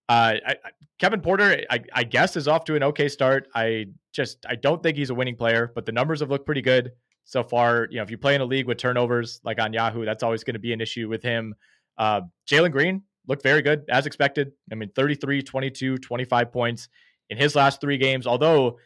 [0.09, 0.57] Uh, I,
[0.99, 3.49] Kevin Porter, I, I, guess, is off to an okay start.
[3.55, 6.63] I just I don't think he's a winning player, but the numbers have looked pretty
[6.63, 6.93] good
[7.25, 7.89] so far.
[7.91, 10.45] You know, if you play in a league with turnovers like on Yahoo, that's always
[10.45, 11.55] going to be an issue with him.
[11.99, 14.53] Uh, Jalen Green looked very good as expected.
[14.71, 16.89] I mean, 33, 22, 25 points
[17.31, 18.79] in his last three games, although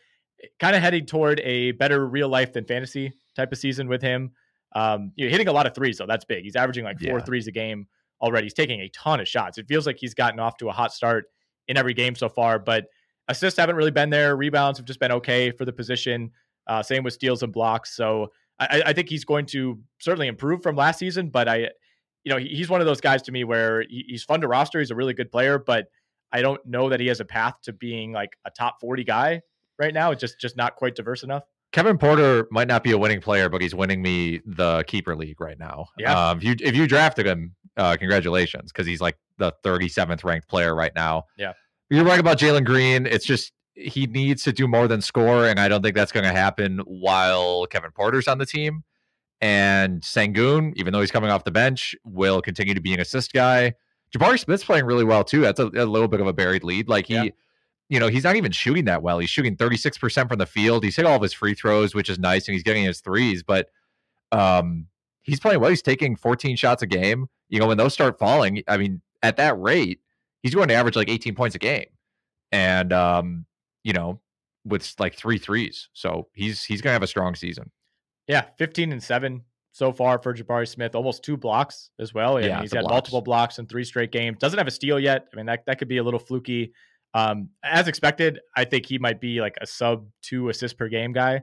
[0.61, 4.33] kind of heading toward a better real life than fantasy type of season with him.
[4.75, 6.07] Um, you know, hitting a lot of threes, though.
[6.07, 6.45] That's big.
[6.45, 7.25] He's averaging like four yeah.
[7.25, 7.87] threes a game
[8.21, 8.47] already.
[8.47, 9.59] He's taking a ton of shots.
[9.59, 11.27] It feels like he's gotten off to a hot start
[11.69, 12.87] in every game so far, but
[13.29, 14.37] assists haven't really been there.
[14.37, 16.31] Rebounds have just been okay for the position.
[16.67, 17.95] Uh, same with steals and blocks.
[17.95, 21.29] So I, I, think he's going to certainly improve from last season.
[21.29, 21.69] But I,
[22.25, 24.79] you know, he's one of those guys to me where he's fun to roster.
[24.79, 25.87] He's a really good player, but
[26.33, 29.43] I don't know that he has a path to being like a top forty guy
[29.79, 30.11] right now.
[30.11, 31.45] It's just just not quite diverse enough.
[31.77, 35.39] Kevin Porter might not be a winning player, but he's winning me the keeper league
[35.43, 35.85] right now.
[35.99, 36.31] Yeah.
[36.31, 40.49] Um, if you if you drafted him, uh, congratulations, because he's like the 37th ranked
[40.49, 41.25] player right now.
[41.37, 41.53] Yeah.
[41.91, 43.05] You're right about Jalen Green.
[43.05, 46.25] It's just he needs to do more than score, and I don't think that's going
[46.25, 48.83] to happen while Kevin Porter's on the team.
[49.43, 53.35] And Sengun, even though he's coming off the bench, will continue to be an assist
[53.35, 53.75] guy.
[54.17, 55.43] Jabari Smith's playing really well too.
[55.43, 56.89] That's a, a little bit of a buried lead.
[56.89, 57.29] Like he, yeah.
[57.89, 59.19] You know, he's not even shooting that well.
[59.19, 60.83] He's shooting 36% from the field.
[60.83, 63.43] He's hit all of his free throws, which is nice, and he's getting his threes,
[63.43, 63.71] but
[64.33, 64.87] um
[65.23, 65.71] he's playing well.
[65.71, 67.29] He's taking 14 shots a game.
[67.49, 70.01] You know, when those start falling, I mean, at that rate,
[70.43, 71.87] he's going to average like 18 points a game.
[72.53, 73.47] And um,
[73.83, 74.21] you know,
[74.65, 75.89] with like three threes.
[75.93, 77.71] So he's he's gonna have a strong season.
[78.27, 82.39] Yeah, 15 and 7 so far for Jabari Smith, almost two blocks as well.
[82.39, 82.93] And yeah, he's had blocks.
[82.93, 84.39] multiple blocks in three straight games.
[84.39, 85.27] Doesn't have a steal yet.
[85.33, 86.73] I mean, that, that could be a little fluky.
[87.17, 91.13] Um, as expected, I think he might be like a sub two assist per game
[91.13, 91.41] guy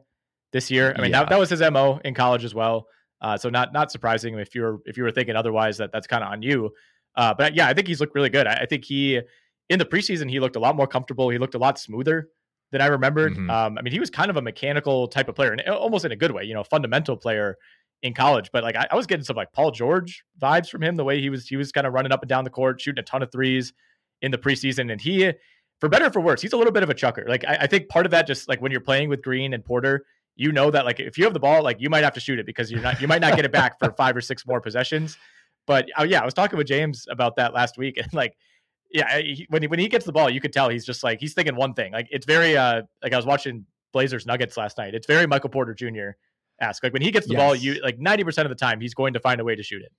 [0.51, 0.93] this year.
[0.95, 1.21] I mean, yeah.
[1.21, 2.85] that, that was his MO in college as well.
[3.19, 6.23] Uh, so not not surprising if you're if you were thinking otherwise that that's kind
[6.23, 6.71] of on you.
[7.15, 8.45] Uh, but yeah, I think he's looked really good.
[8.45, 9.19] I, I, think he
[9.69, 11.29] in the preseason he looked a lot more comfortable.
[11.29, 12.29] He looked a lot smoother
[12.71, 13.33] than I remembered.
[13.33, 13.49] Mm-hmm.
[13.49, 16.11] Um, I mean, he was kind of a mechanical type of player, and almost in
[16.11, 16.43] a good way.
[16.43, 17.57] You know, fundamental player
[18.03, 18.49] in college.
[18.53, 20.97] But like I, I was getting some like Paul George vibes from him.
[20.97, 22.99] The way he was he was kind of running up and down the court, shooting
[22.99, 23.73] a ton of threes
[24.21, 25.33] in the preseason, and he.
[25.83, 27.25] For better or for worse, he's a little bit of a chucker.
[27.27, 29.65] Like I, I think part of that, just like when you're playing with Green and
[29.65, 30.05] Porter,
[30.37, 32.39] you know that like if you have the ball, like you might have to shoot
[32.39, 34.61] it because you're not you might not get it back for five or six more
[34.61, 35.17] possessions.
[35.67, 38.37] But uh, yeah, I was talking with James about that last week, and like,
[38.93, 41.19] yeah, he, when he, when he gets the ball, you could tell he's just like
[41.19, 41.91] he's thinking one thing.
[41.91, 44.95] Like it's very uh like I was watching Blazers Nuggets last night.
[44.95, 46.11] It's very Michael Porter Jr.
[46.61, 46.81] ask.
[46.81, 49.19] Like when he gets the ball, you like 90% of the time he's going to
[49.19, 49.91] find a way to shoot it.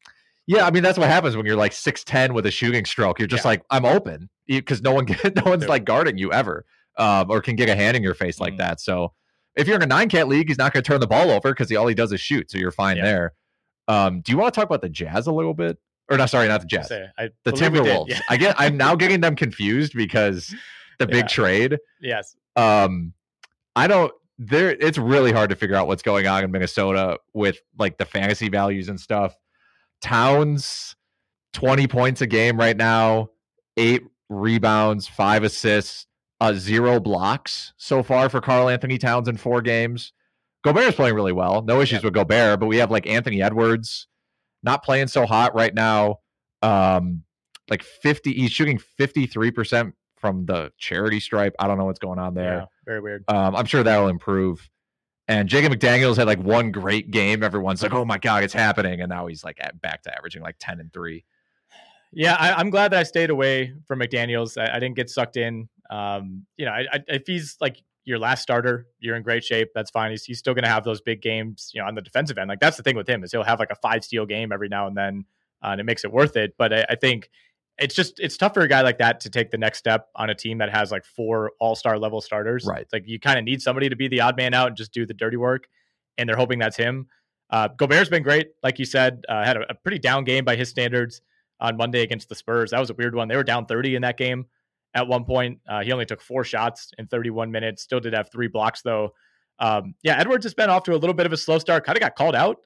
[0.46, 3.18] Yeah, I mean that's what happens when you're like six ten with a shooting stroke.
[3.18, 3.48] You're just Yeah.
[3.50, 6.64] like I'm open because no one get, no one's like guarding you ever,
[6.98, 8.58] um, or can get a hand in your face like Mhm.
[8.58, 8.80] that.
[8.80, 9.12] So
[9.56, 11.52] if you're in a nine cat league, he's not going to turn the ball over
[11.52, 12.50] because he all he does is shoot.
[12.50, 13.04] So you're fine Yeah.
[13.04, 13.32] there.
[13.88, 15.78] Um, do you want to talk about the Jazz a little bit?
[16.10, 16.88] Or no, sorry, not the Jazz.
[16.88, 17.54] The did.
[17.54, 18.08] Timberwolves.
[18.08, 18.20] Yeah.
[18.28, 18.54] I get.
[18.58, 20.54] I'm now getting them confused because
[20.98, 21.78] the big trade.
[22.00, 22.36] yes.
[22.56, 23.14] Um,
[23.76, 24.12] I don't.
[24.38, 28.04] There, it's really hard to figure out what's going on in Minnesota with like the
[28.04, 29.34] fantasy values and stuff.
[30.04, 30.96] Towns,
[31.54, 33.30] twenty points a game right now,
[33.78, 36.06] eight rebounds, five assists,
[36.40, 40.12] uh, zero blocks so far for Karl-Anthony Towns in four games.
[40.62, 41.62] Gobert is playing really well.
[41.62, 44.08] No issues with Gobert, but we have like Anthony Edwards
[44.62, 46.20] not playing so hot right now.
[46.62, 47.22] Um,
[47.70, 51.54] like 50, he's shooting 53% from the charity stripe.
[51.58, 52.60] I don't know what's going on there.
[52.60, 52.64] Yeah.
[52.86, 53.24] Very weird.
[53.28, 54.68] Um, I'm sure that'll improve.
[55.26, 57.42] And Jacob McDaniels had like one great game.
[57.42, 60.42] Everyone's like, "Oh my god, it's happening!" And now he's like at, back to averaging
[60.42, 61.24] like ten and three.
[62.12, 64.60] Yeah, I, I'm glad that I stayed away from McDaniels.
[64.60, 65.68] I, I didn't get sucked in.
[65.90, 69.70] Um, you know, I, I, if he's like your last starter, you're in great shape.
[69.74, 70.10] That's fine.
[70.10, 72.48] He's, he's still going to have those big games, you know, on the defensive end.
[72.48, 74.68] Like that's the thing with him is he'll have like a five steal game every
[74.68, 75.24] now and then,
[75.62, 76.54] uh, and it makes it worth it.
[76.58, 77.30] But I, I think
[77.78, 80.30] it's just it's tough for a guy like that to take the next step on
[80.30, 82.64] a team that has like four all star level starters.
[82.66, 82.82] Right.
[82.82, 84.92] It's like you kind of need somebody to be the odd man out and just
[84.92, 85.66] do the dirty work,
[86.18, 87.08] and they're hoping that's him.
[87.50, 89.24] Uh, Gobert's been great, like you said.
[89.28, 91.20] Uh, had a, a pretty down game by his standards
[91.60, 92.70] on Monday against the Spurs.
[92.70, 93.28] That was a weird one.
[93.28, 94.46] They were down 30 in that game
[94.94, 95.58] at one point.
[95.68, 97.82] Uh, he only took four shots in 31 minutes.
[97.82, 99.12] Still did have three blocks though.
[99.60, 101.84] Um, yeah, Edwards has been off to a little bit of a slow start.
[101.84, 102.56] Kind of got called out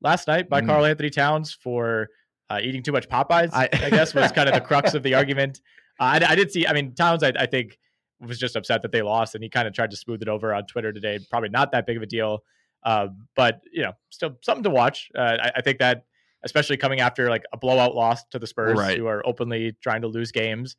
[0.00, 0.66] last night by Mm.
[0.66, 2.08] Karl-Anthony Towns for
[2.56, 3.50] uh, eating too much Popeyes.
[3.52, 5.60] I, I- guess was kind of the crux of the argument.
[6.00, 6.66] Uh, I, I did see.
[6.66, 7.22] I mean, Towns.
[7.22, 7.78] I, I think
[8.20, 10.54] was just upset that they lost, and he kind of tried to smooth it over
[10.54, 11.18] on Twitter today.
[11.30, 12.44] Probably not that big of a deal,
[12.84, 15.10] uh, but you know, still something to watch.
[15.16, 16.04] Uh, I, I think that
[16.44, 18.98] especially coming after like a blowout loss to the Spurs, Right.
[18.98, 20.76] who are openly trying to lose games.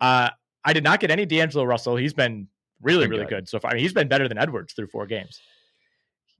[0.00, 0.30] Uh,
[0.64, 1.96] I did not get any D'Angelo Russell.
[1.96, 2.48] He's been
[2.82, 3.30] really, really good.
[3.30, 3.48] good.
[3.48, 3.70] so far.
[3.70, 5.40] I mean, he's been better than Edwards through four games.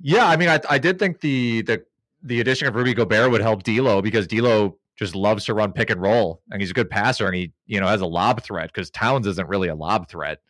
[0.00, 1.84] Yeah, I mean, I, I did think the the
[2.22, 5.90] the addition of Rudy Gobert would help D'Lo because D'Lo just loves to run pick
[5.90, 8.72] and roll, and he's a good passer, and he you know has a lob threat
[8.72, 10.40] because Towns isn't really a lob threat.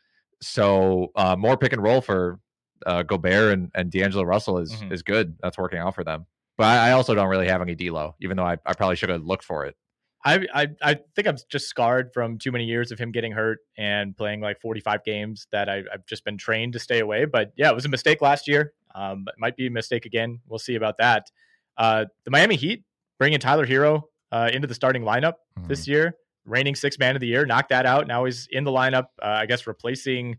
[0.40, 2.38] So uh, more pick and roll for
[2.84, 4.92] uh, Gobert and, and D'Angelo Russell is Mhm.
[4.92, 5.36] is good.
[5.42, 6.26] That's working out for them.
[6.58, 9.08] But I, I also don't really have any D'Lo, even though I, I probably should
[9.08, 9.76] have looked for it.
[10.24, 13.58] I, I I think I'm just scarred from too many years of him getting hurt
[13.78, 17.24] and playing like 45 games that I, I've just been trained to stay away.
[17.26, 18.72] But yeah, it was a mistake last year.
[18.94, 20.40] Um, it might be a mistake again.
[20.48, 21.30] We'll see about that.
[21.76, 22.84] Uh, the Miami Heat
[23.18, 25.34] bringing Tyler Herro uh, into the starting lineup
[25.66, 28.06] this year, reigning six man of the year, knocked that out.
[28.06, 29.06] Now he's in the lineup.
[29.22, 30.36] Uh, I guess replacing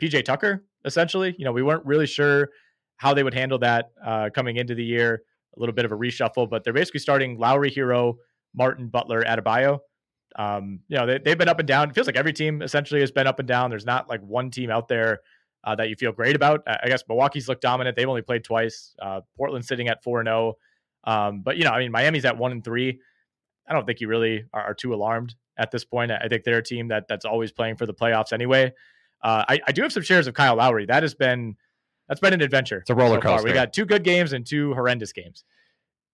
[0.00, 1.34] PJ Tucker essentially.
[1.38, 2.50] You know, we weren't really sure
[2.96, 5.22] how they would handle that uh, coming into the year.
[5.56, 8.16] A little bit of a reshuffle, but they're basically starting Lowry Herro,
[8.54, 9.78] Martin Butler, Adebayo.
[10.36, 11.90] Um, you know, they, they've been up and down.
[11.90, 13.70] It feels like every team essentially has been up and down.
[13.70, 15.20] There's not like one team out there
[15.62, 16.62] uh, that you feel great about.
[16.66, 17.96] I guess Milwaukee's looked dominant.
[17.96, 18.96] They've only played twice.
[19.00, 20.54] Uh, Portland's sitting at four and zero.
[21.04, 23.00] Um, but you know, I mean, Miami's at one and three.
[23.68, 26.10] I don't think you really are, are too alarmed at this point.
[26.10, 28.72] I think they're a team that that's always playing for the playoffs anyway.
[29.22, 30.86] Uh, I, I do have some shares of Kyle Lowry.
[30.86, 31.56] That has been
[32.08, 32.78] that's been an adventure.
[32.78, 33.42] It's a roller so far.
[33.42, 35.44] We got two good games and two horrendous games.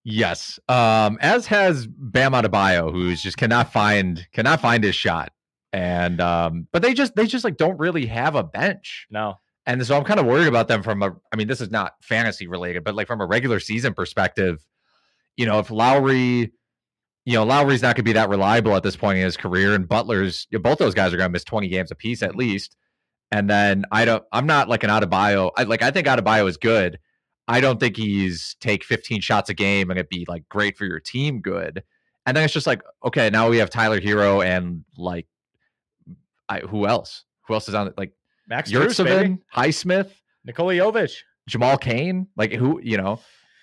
[0.03, 0.59] Yes.
[0.67, 5.31] Um, as has Bam Adebayo, who's just cannot find cannot find his shot.
[5.73, 9.07] And um, but they just they just like don't really have a bench.
[9.09, 11.69] No, And so I'm kind of worried about them from a I mean, this is
[11.69, 14.65] not fantasy related, but like from a regular season perspective,
[15.37, 16.51] you know, if Lowry,
[17.25, 19.87] you know, Lowry's not gonna be that reliable at this point in his career, and
[19.87, 22.75] Butler's you know, both those guys are gonna miss 20 games apiece at least.
[23.31, 25.51] And then I don't I'm not like an Adebayo.
[25.57, 26.99] I like I think Adebayo is good.
[27.47, 30.85] I don't think he's take 15 shots a game and it'd be like great for
[30.85, 31.83] your team good.
[32.25, 35.27] And then it's just like, okay, now we have Tyler Herro and like
[36.47, 37.23] I who else?
[37.47, 37.97] Who else is on it?
[37.97, 38.13] Like
[38.47, 38.71] Max.
[38.71, 40.11] Yurtseven, Highsmith,
[40.45, 41.17] Nikola Jovic.
[41.47, 43.19] Jamal Cain, like who you know.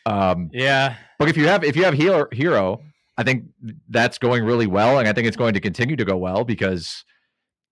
[0.08, 2.80] Um, Yeah, but if you have if you have Herro, Herro,
[3.16, 3.44] I think
[3.88, 7.04] that's going really well, and I think it's going to continue to go well because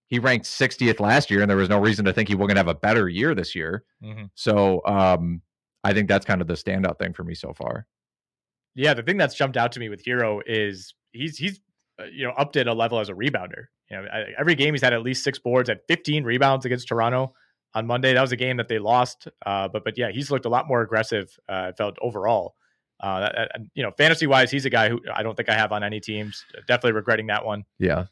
[0.09, 2.69] he ranked 60th last year, and there was no reason to think he to have
[2.69, 3.85] a better year this year.
[4.03, 4.31] Mhm.
[4.35, 5.43] So um,
[5.83, 7.87] I think that's kind of the standout thing for me so far.
[8.75, 8.93] yeah.
[8.93, 11.61] The thing that's jumped out to me with Herro is he's he's
[12.01, 13.67] uh, you know upped at a level as a rebounder.
[13.91, 17.33] You know, every game he's had at least six boards, had 15 rebounds against Toronto
[17.77, 18.15] on Monday.
[18.15, 20.67] That was a game that they lost, uh, but but yeah, he's looked a lot
[20.67, 21.39] more aggressive.
[21.49, 22.55] Uh, felt overall.
[22.99, 23.29] Uh,
[23.75, 26.01] you know, fantasy wise, he's a guy who I don't think I have on any
[26.01, 26.43] teams.
[26.67, 27.65] Definitely regretting that one.
[27.79, 28.07] Yeah.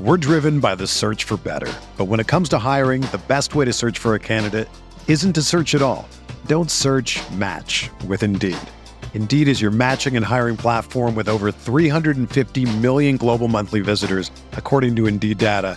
[0.00, 1.72] We're driven by the search for better.
[1.98, 4.68] But when it comes to hiring, the best way to search for a candidate
[5.08, 6.08] isn't to search at all.
[6.46, 8.56] Don't search match with Indeed.
[9.12, 14.94] Indeed is your matching and hiring platform with over 350 million global monthly visitors, according
[14.96, 15.76] to Indeed data,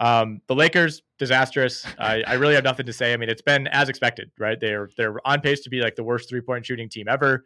[0.00, 1.86] Um, the Lakers, disastrous.
[1.98, 3.12] I, I really have nothing to say.
[3.12, 4.58] I mean, it's been as expected, right?
[4.58, 7.44] They're they're on pace to be like the worst three point shooting team ever.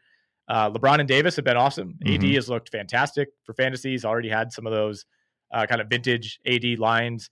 [0.49, 1.99] Uh, LeBron and Davis have been awesome.
[2.07, 2.35] AD Mhm.
[2.35, 3.90] has looked fantastic for fantasy.
[3.90, 5.05] He's already had some of those
[5.53, 7.29] uh, kind of vintage AD lines.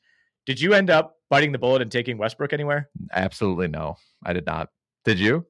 [0.47, 2.89] Did you end up biting the bullet and taking Westbrook anywhere?
[3.13, 3.97] Absolutely no.
[4.25, 4.69] I did not.
[5.05, 5.47] Did you?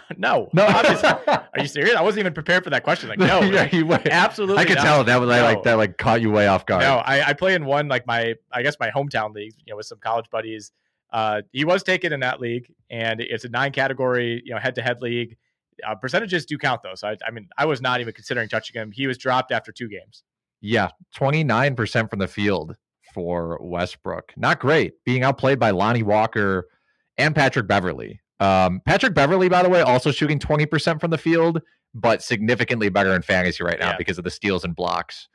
[0.16, 0.66] no, No.
[0.66, 1.08] obviously.
[1.08, 1.94] Are you serious?
[1.96, 3.08] I wasn't even prepared for that question.
[3.08, 4.62] Like, no, Yeah, like, you went- absolutely.
[4.62, 4.84] I could not.
[4.84, 5.44] tell that was like, No.
[5.44, 6.82] like that like caught you way off guard.
[6.82, 9.76] No, I, I play in one like my I guess my hometown league, you know,
[9.76, 10.72] with some college buddies.
[11.12, 14.74] Uh, he was taken in that league, and it's a nine category, you know, head
[14.76, 15.36] to head league.
[15.86, 18.80] Uh, percentages do count though, so I, I mean, I was not even considering touching
[18.80, 18.90] him.
[18.92, 20.22] He was dropped after two games.
[20.62, 22.76] Yeah, 29% from the field
[23.12, 24.32] for Westbrook.
[24.36, 24.94] Not great.
[25.04, 26.68] Being outplayed by Lonnie Walker
[27.18, 28.20] and Patrick Beverley.
[28.42, 31.60] Um, Patrick Beverley, by the way, also shooting 20% from the field,
[31.94, 33.96] but significantly better in fantasy right now Yeah.
[33.96, 35.28] because of the steals and blocks.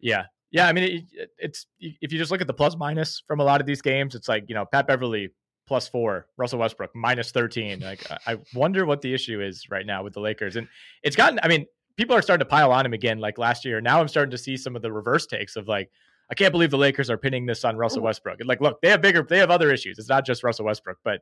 [0.00, 0.66] Yeah, yeah.
[0.68, 3.60] I mean, it, it's if you just look at the plus minus from a lot
[3.60, 5.30] of these games, it's like you know Pat Beverley
[5.68, 7.80] plus four, Russell Westbrook minus thirteen.
[7.80, 10.66] Like I- I wonder what the issue is right now with the Lakers, and
[11.04, 11.38] it's gotten.
[11.42, 13.80] I mean, people are starting to pile on him again, like last year.
[13.80, 15.90] Now I'm starting to see some of the reverse takes of like.
[16.30, 18.40] I can't believe the Lakers are pinning this on Russell Westbrook.
[18.40, 19.98] And like, look, they have bigger, they have other issues.
[19.98, 21.20] It's not just Russell Westbrook, but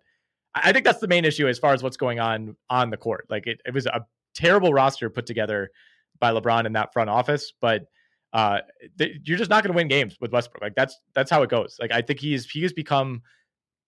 [0.54, 3.26] I think that's the main issue as far as what's going on on the court.
[3.30, 5.70] Like, it, it was a terrible roster put together
[6.18, 7.86] by LeBron in that front office, but
[8.32, 8.60] uh,
[8.98, 10.62] th- you're just not going to win games with Westbrook.
[10.62, 11.76] Like that's that's how it goes.
[11.80, 13.22] Like I think he's he has become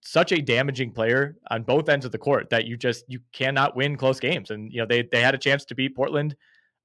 [0.01, 3.77] such a damaging player on both ends of the court that you just you cannot
[3.77, 4.51] win close games.
[4.51, 6.35] And you know they they had a chance to beat Portland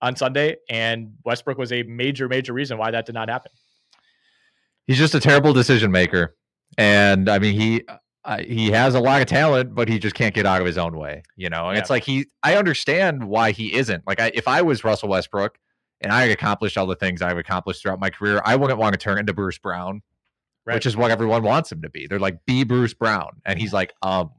[0.02, 3.52] on Sunday, and Westbrook was a major major reason why that did not happen.
[4.86, 6.36] He's just a terrible decision maker.
[6.78, 7.84] And I mean, he
[8.28, 10.78] uh, he has a lot of talent, but he just can't get out of his
[10.78, 11.70] own way, you know.
[11.70, 11.82] And Yeah.
[11.82, 14.06] it's like he, I understand why he isn't.
[14.06, 15.58] Like, I, if I was Russell Westbrook
[16.02, 18.94] and I had accomplished all the things I've accomplished throughout my career, I wouldn't want
[18.94, 20.02] to turn into Bruce Brown,
[20.66, 20.76] Right.
[20.76, 22.06] which is what everyone wants him to be.
[22.08, 24.30] They're like, be Bruce Brown, and he's like, um,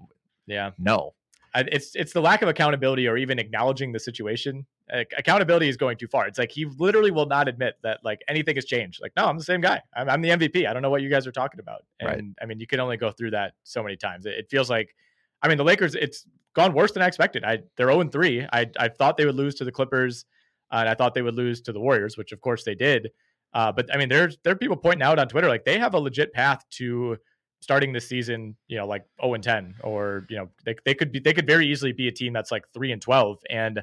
[0.46, 0.70] Yeah.
[0.78, 1.14] no.
[1.54, 4.66] It's it's the lack of accountability or even acknowledging the situation.
[4.92, 6.26] Like, accountability is going too far.
[6.26, 9.00] It's like he literally will not admit that like anything has changed.
[9.02, 9.82] Like, no, I'm the same guy.
[9.94, 10.68] I'm, I'm the MVP.
[10.68, 11.84] I don't know what you guys are talking about.
[12.00, 12.24] And Right.
[12.42, 14.26] I mean, you can only go through that so many times.
[14.26, 14.94] It, it feels like,
[15.42, 15.94] I mean, the Lakers.
[15.94, 17.44] It's gone worse than I expected.
[17.44, 18.46] I they're 0 3.
[18.52, 20.24] I I thought they would lose to the Clippers,
[20.72, 23.10] uh, and I thought they would lose to the Warriors, which of course they did.
[23.54, 25.94] Uh, but I mean, there's there are people pointing out on Twitter like they have
[25.94, 27.16] a legit path to
[27.60, 31.12] starting this season, you know, like 0 and 10, or you know, they, they could
[31.12, 33.38] be they could very easily be a team that's like 3 and 12.
[33.50, 33.82] And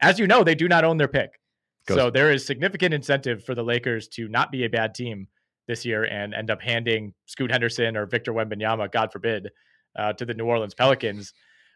[0.00, 1.40] as you know, they do not own their pick.
[1.86, 5.28] Goes- So there is significant incentive for the Lakers to not be a bad team
[5.68, 9.50] this year and end up handing Scoot Henderson or Victor Wembanyama, God forbid,
[9.96, 11.32] uh, to the New Orleans Pelicans.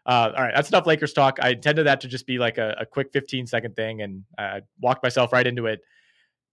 [0.07, 1.37] Uh, all right, that's enough Lakers talk.
[1.41, 4.61] I intended that to just be like a, a quick 15 second thing, and I
[4.81, 5.79] walked myself right into it.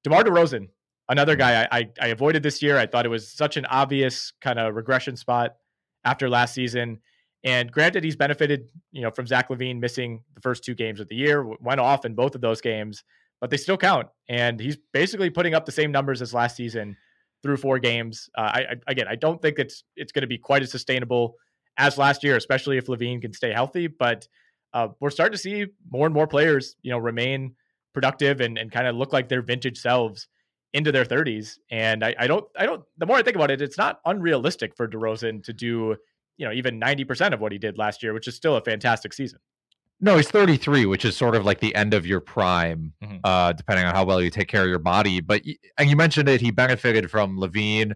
[0.05, 0.69] DeMar DeRozan,
[1.09, 2.79] another guy I, I, I avoided this year.
[2.79, 5.57] I thought it was such an obvious kind of regression spot
[6.05, 7.01] after last season.
[7.45, 11.09] And granted, he's benefited, you know, from Zach LaVine missing the first two games of
[11.09, 13.03] the year, went off in both of those games,
[13.41, 14.07] but they still count.
[14.29, 16.97] And he's basically putting up the same numbers as last season
[17.43, 18.31] through four games.
[18.39, 21.35] Uh, I, I again, I don't think it's it's going to be quite as sustainable
[21.77, 23.89] as last year, especially if LaVine can stay healthy.
[23.89, 24.29] But
[24.73, 27.57] uh, we're starting to see more and more players, you know, remain
[27.93, 30.29] productive and, and kind of look like their vintage selves
[30.73, 31.59] into their 30s.
[31.71, 32.83] And I, I don't, I don't.
[32.99, 35.97] The more I think about it, it's not unrealistic for DeRozan to do,
[36.39, 39.13] you know, even 90% of what he did last year, which is still a fantastic
[39.13, 39.39] season.
[40.01, 43.21] No, he's 33, which is sort of like the end of your prime, Mhm.
[43.23, 45.21] uh, depending on how well you take care of your body.
[45.21, 45.43] But
[45.79, 47.93] and you mentioned it, he benefited from LaVine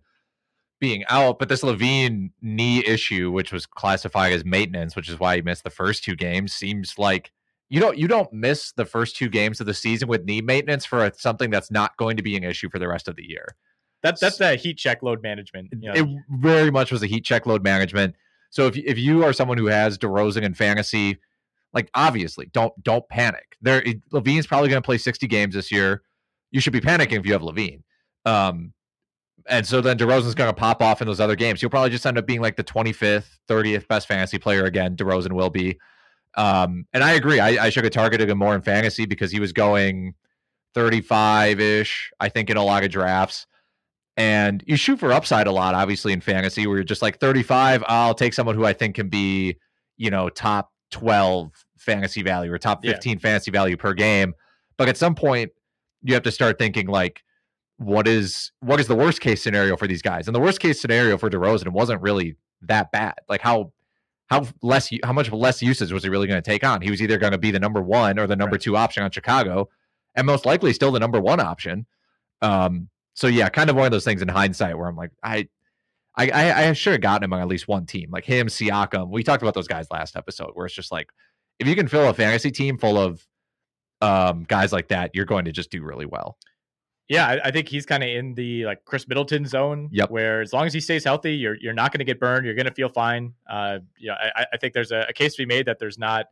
[0.78, 5.34] being out, but this LaVine knee issue, which was classified as maintenance, which is why
[5.36, 7.32] he missed the first two games, seems like
[7.68, 10.84] you don't you don't miss the first two games of the season with knee maintenance
[10.84, 13.28] for a, something that's not going to be an issue for the rest of the
[13.28, 13.56] year.
[14.02, 15.68] That's that's the heat check load management.
[15.80, 18.14] You know, It very much was a heat check load management.
[18.50, 21.18] So if if you are someone who has DeRozan in fantasy,
[21.72, 23.56] like obviously don't don't panic.
[23.60, 26.02] There LaVine's probably going to play 60 games this year.
[26.52, 27.82] You should be panicking if you have LaVine.
[28.24, 28.72] Um
[29.48, 31.60] and so then DeRozan's going to pop off in those other games.
[31.60, 34.96] He'll probably just end up being like the 25th, 30th best fantasy player again.
[34.96, 35.78] DeRozan will be.
[36.36, 37.40] Um, and I agree.
[37.40, 40.14] I, I should have targeted him more in fantasy because he was going
[40.74, 43.46] 35 ish, I think, in a lot of drafts.
[44.18, 47.84] And you shoot for upside a lot, obviously, in fantasy, where you're just like 35.
[47.86, 49.56] I'll take someone who I think can be,
[49.96, 52.92] you know, top 12 fantasy value or top Yeah.
[52.92, 54.34] 15 fantasy value per game.
[54.76, 55.50] But at some point,
[56.02, 57.22] you have to start thinking like,
[57.78, 60.28] what is what is the worst case scenario for these guys?
[60.28, 63.14] And the worst case scenario for DeRozan wasn't really that bad.
[63.28, 63.72] Like how
[64.26, 66.82] how less how much less usage was he really going to take on?
[66.82, 68.60] He was either going to be the number one or the number Right.
[68.60, 69.68] two option on Chicago,
[70.14, 71.86] and most likely still the number one option.
[72.42, 75.48] Um, so yeah, kind of one of those things in hindsight where I'm like, I,
[76.16, 79.10] I, I, I should have gotten him on at least one team, like him, Siakam.
[79.10, 81.08] We talked about those guys last episode, where it's just like,
[81.58, 83.26] if you can fill a fantasy team full of
[84.02, 86.36] um guys like that, you're going to just do really well.
[87.08, 89.88] Yeah, I, I think he's kind of in the like Khris Middleton zone.
[89.92, 90.10] Yep.
[90.10, 92.44] Where as long as he stays healthy, you're you're not going to get burned.
[92.44, 93.34] You're going to feel fine.
[93.48, 95.98] Uh, you know, I, I think there's a, a case to be made that there's
[95.98, 96.26] not,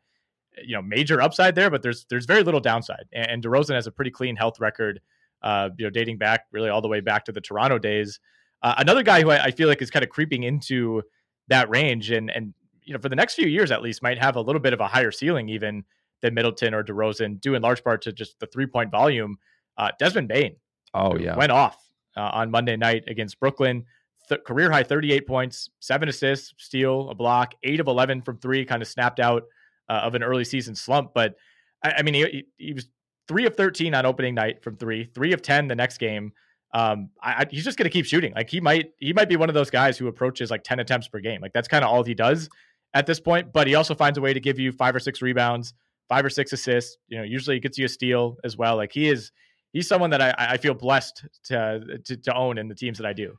[0.64, 3.04] you know, major upside there, but there's there's very little downside.
[3.12, 5.00] And, and DeRozan has a pretty clean health record.
[5.42, 8.18] Uh, you know, dating back really all the way back to the Toronto days.
[8.62, 11.02] Uh, another guy who I, I feel like is kind of creeping into
[11.48, 12.52] that range, and and
[12.82, 14.80] you know, for the next few years at least, might have a little bit of
[14.80, 15.84] a higher ceiling even
[16.20, 19.36] than Middleton or DeRozan, due in large part to just the three point volume.
[19.76, 20.56] Uh, Desmond Bane
[20.94, 21.76] Oh yeah, went off
[22.16, 23.84] uh, on Monday night against Brooklyn.
[24.28, 28.64] Th- career high 38 points, seven assists, steal, a block, eight of 11 from three,
[28.64, 29.42] kind of snapped out
[29.90, 31.10] uh, of an early season slump.
[31.14, 31.34] But
[31.82, 32.86] I, I mean, he, he- was
[33.28, 36.32] three of 13 on opening night from three, three of 10 the next game.
[36.72, 38.32] Um, I, I, he's just going to keep shooting.
[38.34, 41.08] Like he might, he might be one of those guys who approaches like 10 attempts
[41.08, 41.40] per game.
[41.42, 42.48] Like that's kind of all he does
[42.94, 43.52] at this point.
[43.52, 45.74] But he also finds a way to give you five or six rebounds,
[46.08, 46.96] five or six assists.
[47.08, 48.76] You know, usually he gets you a steal as well.
[48.76, 49.32] Like he is,
[49.74, 53.06] he's someone that I, I feel blessed to, to to own in the teams that
[53.06, 53.36] I do.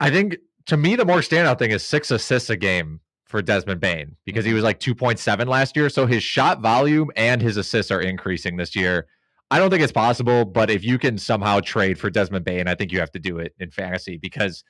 [0.00, 3.80] I think to me the more standout thing is six assists a game for Desmond
[3.80, 4.56] Bane because he mm-hmm.
[4.56, 5.88] was like 2.7 last year.
[5.88, 9.06] So his shot volume and his assists are increasing this year.
[9.52, 12.74] I don't think it's possible, but if you can somehow trade for Desmond Bane, I
[12.74, 14.64] think you have to do it in fantasy because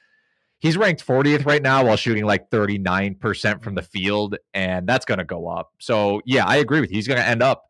[0.59, 5.19] he's ranked 40th right now while shooting like 39% from the field, and that's going
[5.19, 5.71] to go up.
[5.81, 6.97] So yeah, I agree with you.
[6.97, 7.65] He's going to end up.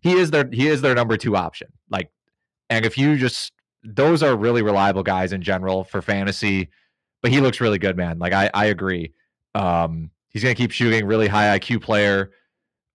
[0.00, 1.68] He is their he is their number two option.
[1.90, 2.10] Like,
[2.70, 3.52] and if you just
[3.84, 6.68] those are really reliable guys in general for fantasy
[7.22, 8.18] but he looks really good, man.
[8.20, 9.12] Like I, I agree.
[9.54, 11.06] Um, he's gonna keep shooting.
[11.06, 12.30] Really high IQ player.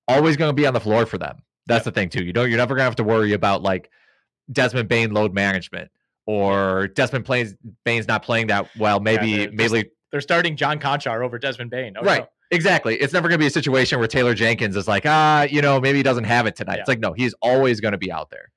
[0.07, 1.41] Always gonna be on the floor for them.
[1.67, 2.23] That's the thing too.
[2.23, 2.47] You don't.
[2.47, 3.89] You're never gonna have to worry about like
[4.51, 5.91] Desmond Bane load management
[6.27, 8.99] or Desmond plays Bane's not playing that well.
[8.99, 11.95] Maybe they're just- maybe They're starting John Konchar over Desmond Bane.
[11.97, 12.21] Oh, right.
[12.21, 12.27] no.
[12.51, 12.95] Exactly.
[12.97, 15.79] It's never going to be a situation where Taylor Jenkins is like, ah, you know,
[15.79, 16.75] maybe he doesn't have it tonight.
[16.75, 16.79] Yeah.
[16.81, 18.51] It's like, no, he's always going to be out there.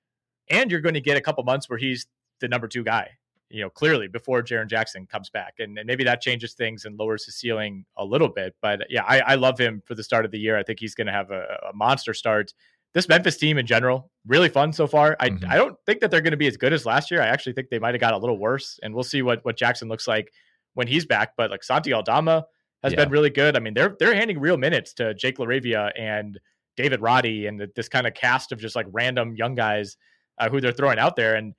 [0.51, 2.07] And you're going to get a couple months where he's
[2.41, 3.11] the number two guy,
[3.51, 5.55] you know, clearly before Jaren Jackson comes back.
[5.59, 8.55] And, and maybe that changes things and lowers his ceiling a little bit.
[8.61, 10.59] But yeah, I, I love him for the start of the year.
[10.59, 12.53] I think he's going to have a, a monster start.
[12.93, 15.17] This Memphis team in general, really fun so far.
[15.19, 15.49] I, Mhm.
[15.49, 17.21] I don't think that they're going to be as good as last year.
[17.23, 18.79] I actually think they might have got a little worse.
[18.83, 20.33] And we'll see what, what Jackson looks like
[20.75, 21.33] when he's back.
[21.37, 22.47] But like Santi Aldama
[22.83, 23.01] has Yeah.
[23.05, 23.57] been really good.
[23.57, 26.39] I mean, they're they're handing real minutes to Jake LaRavia and
[26.77, 29.97] David Roddy and this kind of cast of just like random young guys
[30.39, 31.35] uh, who they're throwing out there.
[31.37, 31.55] And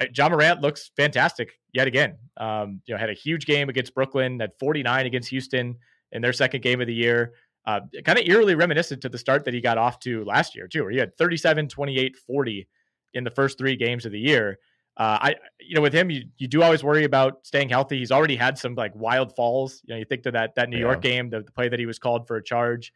[0.00, 2.16] uh, Ja Morant looks fantastic yet again.
[2.36, 5.76] Um, you know, had a huge game against Brooklyn, had 49 against Houston
[6.12, 7.34] in their second game of the year.
[7.66, 10.66] Uh, kind of eerily reminiscent to the start that he got off to last year,
[10.66, 12.68] too, where he had 37, 28, 40
[13.14, 14.58] in the first three games of the year.
[14.96, 17.98] Uh, I, you know, with him, you, you do always worry about staying healthy.
[17.98, 19.80] He's already had some like wild falls.
[19.84, 20.82] You know, you think to that that New Yeah.
[20.82, 22.92] York game, the, the play that he was called for a charge.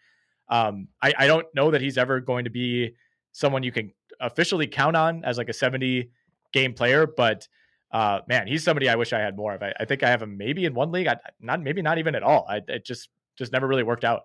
[0.49, 2.95] Um, I, I don't know that he's ever going to be
[3.33, 6.11] someone you can officially count on as like a 70
[6.53, 7.49] game player, but
[7.93, 9.63] uh, man, he's somebody I wish I had more of.
[9.63, 12.15] I, I think I have him maybe in one league, I, not maybe not even
[12.15, 12.45] at all.
[12.49, 14.23] I it just just never really worked out.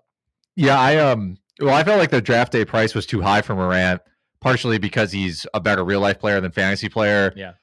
[0.55, 3.53] Yeah, I um well, I felt like the draft day price was too high for
[3.53, 4.01] Morant,
[4.39, 7.33] partially because he's a better real life player than fantasy player.
[7.35, 7.53] Yeah.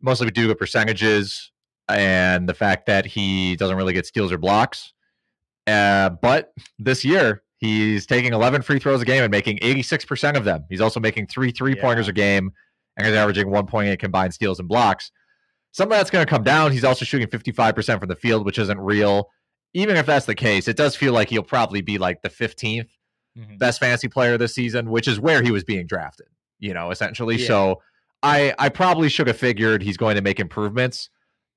[0.00, 1.50] Mostly due to percentages
[1.88, 4.94] and the fact that he doesn't really get steals or blocks.
[5.66, 10.44] Uh, but this year he's taking 11 free throws a game and making 86% of
[10.44, 10.64] them.
[10.68, 12.10] He's also making three three pointers Yeah.
[12.10, 12.52] a game
[12.96, 15.10] and he's averaging 1.8 combined steals and blocks.
[15.72, 16.72] Some of that's going to come down.
[16.72, 19.28] He's also shooting 55% from the field, which isn't real.
[19.72, 22.88] Even if that's the case, it does feel like he'll probably be like the 15th
[23.38, 23.58] Mhm.
[23.60, 26.26] best fantasy player this season, which is where he was being drafted,
[26.58, 27.36] you know, essentially.
[27.36, 27.46] Yeah.
[27.46, 27.82] So
[28.24, 31.08] I I probably should have figured he's going to make improvements.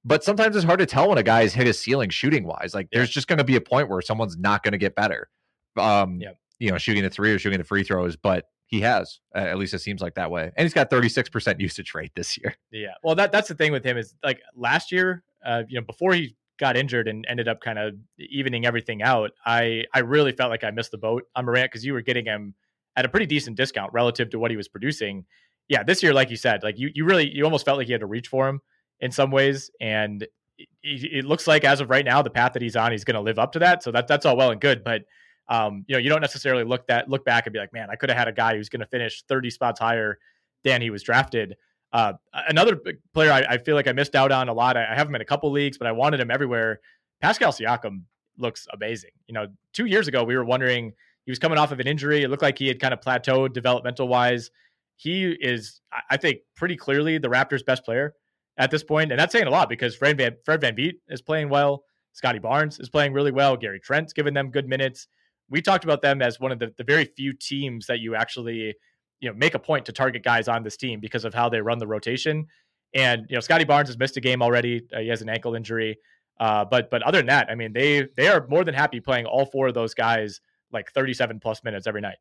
[0.05, 2.75] But sometimes it's hard to tell when a guy's hit his ceiling shooting wise.
[2.75, 2.99] Like Yeah.
[2.99, 5.29] there's just going to be a point where someone's not going to get better.
[5.77, 6.37] Um, Yep.
[6.59, 9.19] you know, shooting the three or shooting the free throws, but he has.
[9.35, 10.51] Uh, at least it seems like that way.
[10.55, 12.55] And he's got 36% usage rate this year.
[12.71, 12.93] Yeah.
[13.03, 16.13] Well, that that's the thing with him is like last year, uh, you know, before
[16.13, 20.49] he got injured and ended up kind of evening everything out, I I really felt
[20.49, 22.53] like I missed the boat on Morant because you were getting him
[22.95, 25.25] at a pretty decent discount relative to what he was producing.
[25.67, 27.93] Yeah, this year, like you said, like you you really you almost felt like you
[27.93, 28.61] had to reach for him
[28.99, 30.23] in some ways, and
[30.57, 33.15] it, it looks like as of right now, the path that he's on, he's going
[33.15, 33.83] to live up to that.
[33.83, 35.03] So that that's all well and good, but
[35.49, 37.95] um, you know, you don't necessarily look that look back and be like, man, I
[37.95, 40.17] could have had a guy who's going to finish 30 spots higher
[40.63, 41.55] than he was drafted.
[41.91, 42.13] Uh,
[42.49, 42.79] another
[43.13, 44.77] player I, I feel like I missed out on a lot.
[44.77, 46.79] I, I have him in a couple leagues, but I wanted him everywhere.
[47.21, 48.03] Pascal Siakam
[48.37, 49.11] looks amazing.
[49.27, 50.93] You know, two years ago we were wondering
[51.25, 52.23] he was coming off of an injury.
[52.23, 54.49] It looked like he had kind of plateaued developmental wise.
[54.95, 58.15] He is, I- think, pretty clearly the Raptors' best player
[58.57, 59.11] at this point.
[59.11, 61.83] and that's saying a lot because Fred Van Fred VanVleet is playing well.
[62.13, 63.57] Scottie Barnes is playing really well.
[63.57, 65.07] Gary Trent's giving them good minutes.
[65.49, 68.75] We talked about them as one of the, the very few teams that you actually,
[69.19, 71.61] you know, make a point to target guys on this team because of how they
[71.61, 72.47] run the rotation.
[72.95, 74.81] And you know, Scottie Barnes has missed a game already.
[74.95, 75.97] Uh, he has an ankle injury.
[76.39, 79.25] Uh, but but other than that, I mean, they they are more than happy playing
[79.25, 80.41] all four of those guys
[80.71, 82.17] like 37 plus minutes every night.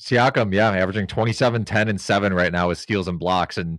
[0.00, 3.56] Siakam, yeah, averaging 27, 10, and 7 right now with steals and blocks.
[3.58, 3.78] And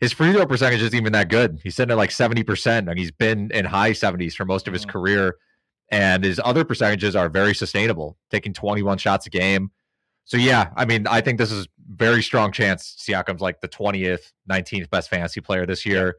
[0.00, 1.60] his free throw percentage isn't even that good.
[1.62, 4.86] He's sitting at like 70%, and he's been in high 70s for most of his
[4.86, 4.90] Mhm.
[4.90, 5.36] career.
[5.90, 9.70] And his other percentages are very sustainable, taking 21 shots a game.
[10.24, 11.66] So, yeah, I mean, I think this is
[11.96, 16.16] very strong chance Siakam's like the 20th, 19th best fantasy player this year.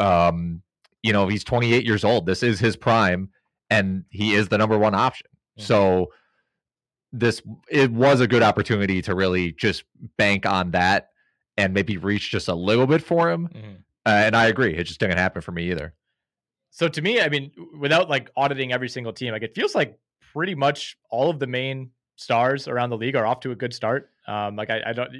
[0.00, 0.62] Um,
[1.02, 2.26] you know, he's 28 years old.
[2.26, 3.30] This is his prime,
[3.70, 5.28] and he is the number one option.
[5.58, 5.62] Mhm.
[5.62, 6.12] So,
[7.12, 9.84] this it was a good opportunity to really just
[10.16, 11.10] bank on that
[11.56, 13.48] and maybe reach just a little bit for him.
[14.06, 15.94] Uh, and I agree, it just didn't happen for me either.
[16.72, 19.98] So to me, I mean, without like auditing every single team, like it feels like
[20.32, 23.74] pretty much all of the main stars around the league are off to a good
[23.74, 24.08] start.
[24.26, 25.10] Um, like I, I don't.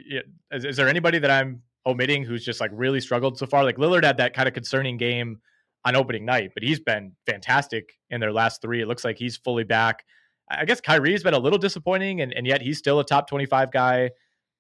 [0.51, 3.65] Is, is there anybody that I'm omitting who's just like really struggled so far?
[3.65, 5.41] Like Lillard had that kind of concerning game
[5.85, 8.81] on opening night, but he's been fantastic in their last three.
[8.81, 10.05] It looks like he's fully back.
[10.51, 13.71] I guess Kyrie's been a little disappointing, and, and yet he's still a top 25
[13.71, 14.11] guy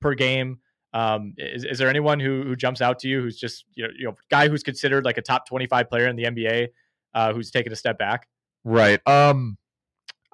[0.01, 0.59] per game.
[0.95, 3.91] Um, is, is there anyone who who jumps out to you who's just you know,
[3.97, 6.69] you know guy who's considered like a top 25 player in the NBA
[7.15, 8.29] uh, who's taken a step back?
[8.65, 9.01] Right.
[9.09, 9.57] Um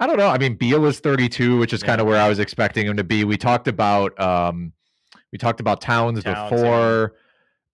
[0.00, 0.28] I don't know.
[0.28, 1.86] I mean, Beal is 32, which is Yeah.
[1.86, 3.24] kind of where I was expecting him to be.
[3.24, 4.72] We talked about um
[5.32, 7.14] we talked about Towns, Towns, before.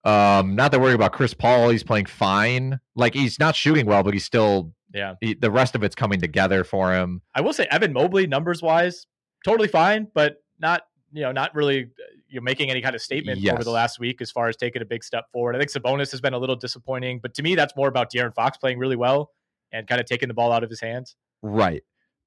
[0.05, 2.80] Um not that worried about Chris Paul, he's playing fine.
[2.95, 6.20] Like he's not shooting well, but he's still Yeah, he, the rest of it's coming
[6.20, 7.22] together for him.
[7.35, 9.07] I will say Evan Mobley numbers wise,
[9.45, 10.82] totally fine, but not
[11.12, 11.89] you know not really
[12.35, 14.82] you know, making any kind of statement over the last week as far as taking
[14.82, 15.55] a big step forward.
[15.55, 18.35] I think Sabonis has been a little disappointing, but to me that's more about De'Aaron
[18.35, 19.30] Fox playing really well
[19.72, 21.16] and kind of taking the ball out of his hands.
[21.43, 21.82] Right.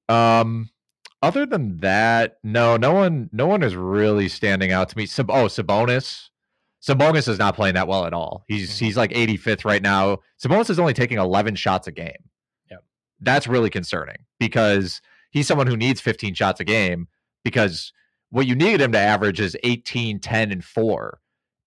[0.09, 0.69] Um
[1.21, 5.05] Other than that, no, no one, no one is really standing out to me.
[5.05, 6.29] Sab- oh, Sabonis.
[6.81, 8.45] Sabonis is not playing that well at all.
[8.47, 8.79] He's Mhm.
[8.79, 10.19] he's like 85th right now.
[10.41, 12.29] Sabonis is only taking 11 shots a game.
[12.69, 12.83] Yep.
[13.19, 15.01] That's really concerning because
[15.31, 17.07] he's someone who needs 15 shots a game
[17.43, 17.91] because
[18.29, 21.19] what you needed him to average is 18, 10, and 4.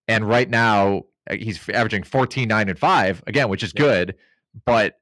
[0.09, 3.83] And right now, uh, he's averaging 14, 9, and 5, again, which is Yeah.
[3.83, 4.15] good,
[4.65, 5.01] but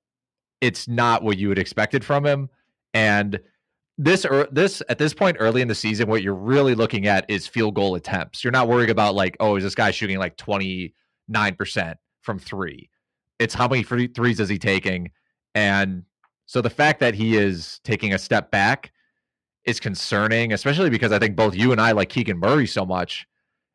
[0.60, 2.48] it's not what you had expected from him.
[2.94, 3.40] And
[3.96, 7.24] this or this at this point early in the season, what you're really looking at
[7.28, 8.44] is field goal attempts.
[8.44, 10.92] You're not worried about like, oh, is this guy shooting like 29%
[12.22, 12.90] from three?
[13.38, 15.10] It's how many free threes is he taking?
[15.54, 16.04] And
[16.46, 18.92] so the fact that he is taking a step back
[19.68, 23.26] is concerning, especially because I think both you and I like Keegan Murray so much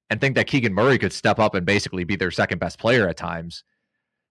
[0.09, 3.07] and think that Keegan Murray could step up and basically be their second best player
[3.07, 3.63] at times.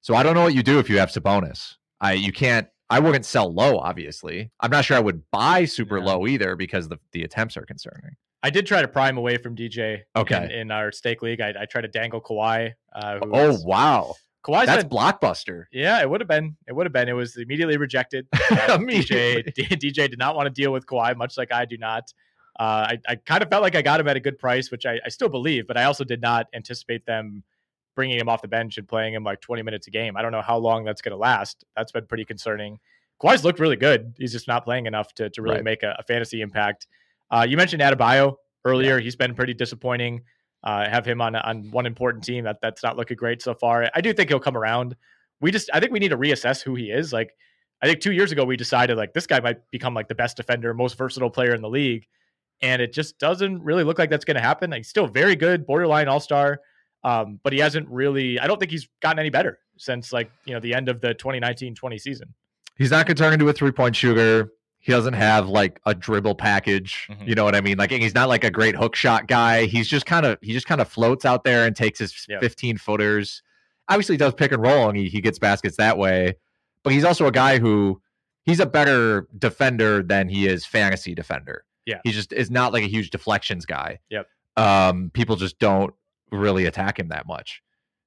[0.01, 1.77] So I don't know what you do if you have Sabonis.
[2.01, 4.51] I you can't I wouldn't sell low, obviously.
[4.61, 6.07] I'm not sure I would buy super No.
[6.07, 8.17] low either because the, the attempts are concerning.
[8.43, 10.01] I did try to prime away from DJ.
[10.17, 10.45] Okay.
[10.45, 12.73] In, in our stake league, I, I tried to dangle Kawhi.
[12.93, 14.15] Uh, who Oh was- wow.
[14.45, 15.64] Kawhi's That's been- blockbuster.
[15.72, 16.57] Yeah, it would have been.
[16.66, 17.09] It would have been.
[17.09, 18.26] It was immediately rejected.
[18.51, 19.45] Uh, Immediately.
[19.53, 22.12] DJ, DJ did not want to deal with Kawhi, much like I do not.
[22.61, 24.84] Uh, I, I kind of felt like I got him at a good price, which
[24.84, 27.43] I, I still believe, but I also did not anticipate them
[27.97, 30.16] bringing him off the bench and playing him like 20 minutes a game.
[30.16, 31.64] I don't know how long that's going to last.
[31.76, 32.78] That's been pretty concerning.
[33.22, 34.14] Kawhi's looked really good.
[34.18, 35.64] He's just not playing enough to, to really Right.
[35.64, 36.86] make a, a fantasy impact.
[37.30, 38.99] Uh, you mentioned Adebayo earlier.
[39.01, 40.22] He's been pretty disappointing.
[40.65, 43.91] Uh, have him on on one important team that that's not looking great so far.
[43.95, 44.95] I do think he'll come around.
[45.41, 47.13] We just I think we need to reassess who he is.
[47.13, 47.35] Like
[47.83, 50.37] I think two years ago we decided like this guy might become like the best
[50.37, 52.07] defender, most versatile player in the league,
[52.61, 54.71] and it just doesn't really look like that's going to happen.
[54.71, 56.61] He's still very good, borderline all star,
[57.03, 58.39] um, but he hasn't really.
[58.39, 61.15] I don't think he's gotten any better since like you know the end of the
[61.15, 62.33] 2019-20 season.
[62.79, 64.53] He's not going to turn into a three point shooter.
[64.85, 67.07] He doesn't have like a dribble package.
[67.11, 67.28] Mhm.
[67.28, 67.78] You know what I mean?
[67.78, 69.66] Like he's not like a great hook shot guy.
[69.66, 72.41] He's just kind of he just kind of floats out there and takes his Yep.
[72.41, 73.43] 15 footers.
[73.89, 76.35] Obviously, he does pick and roll and he, he gets baskets that way.
[76.85, 78.03] But he's also a guy who
[78.45, 81.64] he's a better defender than he is fantasy defender.
[81.87, 82.01] Yeah.
[82.03, 84.01] He just is not like a huge deflections guy.
[84.11, 84.26] Yep.
[84.57, 85.95] Um, people just don't
[86.33, 87.62] really attack him that much.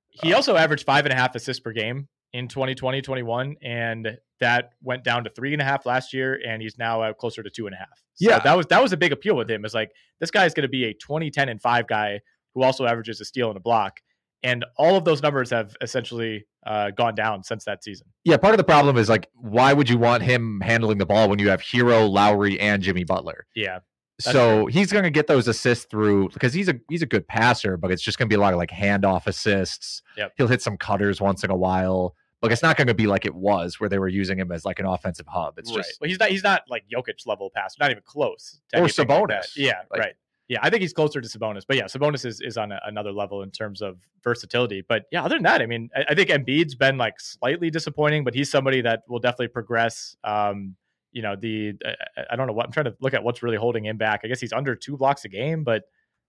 [0.10, 4.72] He also averaged five and a half assists per game in 2020, 21, and that
[4.84, 7.50] went down to three and a half last year, and he's now at closer to
[7.50, 8.04] two and a half.
[8.16, 8.40] So Yeah.
[8.40, 9.64] that was that was a big appeal with him.
[9.64, 12.20] Is like this guy is going to be a 20, 10, and five guy
[12.54, 14.02] who also averages a steal and a block,
[14.44, 18.08] and all of those numbers have essentially uh, gone down since that season.
[18.26, 21.30] Yeah, part of the problem is like, why would you want him handling the ball
[21.30, 23.46] when you have Herro, Lowry, and Jimmy Butler?
[23.56, 23.80] Yeah,
[24.20, 27.78] so he's going to get those assists through because he's a he's a good passer,
[27.78, 30.02] but it's just going to be a lot of like handoff assists.
[30.18, 30.34] Yep.
[30.38, 32.16] He'll hit some cutters once in a while,
[32.46, 34.66] but it's not going to be like it was where they were using him as
[34.66, 35.58] like an offensive hub.
[35.58, 35.78] It's right.
[35.78, 38.62] just Well, he's not he's not like Jokic level pass, not even close.
[38.72, 39.20] to Or anything like.
[39.30, 39.52] Sabonis.
[39.56, 40.14] yeah, Like- right.
[40.48, 43.12] Yeah, I think he's closer to Sabonis, but yeah, Sabonis is, is on a, another
[43.12, 44.84] level in terms of versatility.
[44.88, 48.24] But yeah, other than that, I mean, I, I think Embiid's been like slightly disappointing,
[48.24, 50.16] but he's somebody that will definitely progress.
[50.24, 50.76] Um,
[51.12, 53.58] you know, the I, I don't know what I'm trying to look at what's really
[53.58, 54.22] holding him back.
[54.24, 55.86] I guess he's under two blocks a game, but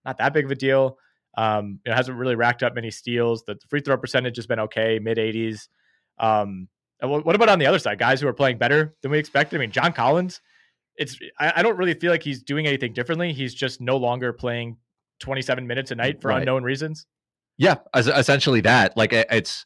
[0.06, 0.96] not that big of a deal.
[1.36, 3.44] Um, know, hasn't really racked up many steals.
[3.44, 5.68] The free throw percentage has been okay, mid 80s.
[6.18, 6.68] Um,
[7.00, 9.56] what, what about on the other side, guys who are playing better than we expected?
[9.56, 10.40] I mean, John Collins,
[10.96, 13.32] it's I, I don't really feel like he's doing anything differently.
[13.32, 14.78] He's just no longer playing
[15.20, 16.38] 27 minutes a night for Right.
[16.40, 17.06] unknown reasons.
[17.58, 18.96] Yeah, es- essentially that.
[18.96, 19.64] Like it- it's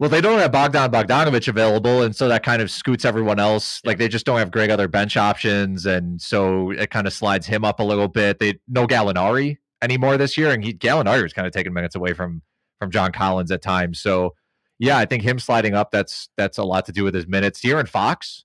[0.00, 3.80] well, they don't have Bogdan Bogdanovich available, and so that kind of scoots everyone else.
[3.84, 7.46] Like they just don't have great other bench options, and so it kind of slides
[7.46, 8.38] him up a little bit.
[8.40, 12.12] They no Gallinari anymore this year, and he Gallinari is kind of taking minutes away
[12.12, 12.42] from
[12.80, 14.00] from John Collins at times.
[14.00, 14.34] So
[14.78, 17.60] yeah, I think him sliding up that's that's a lot to do with his minutes.
[17.60, 18.44] De'Aaron Fox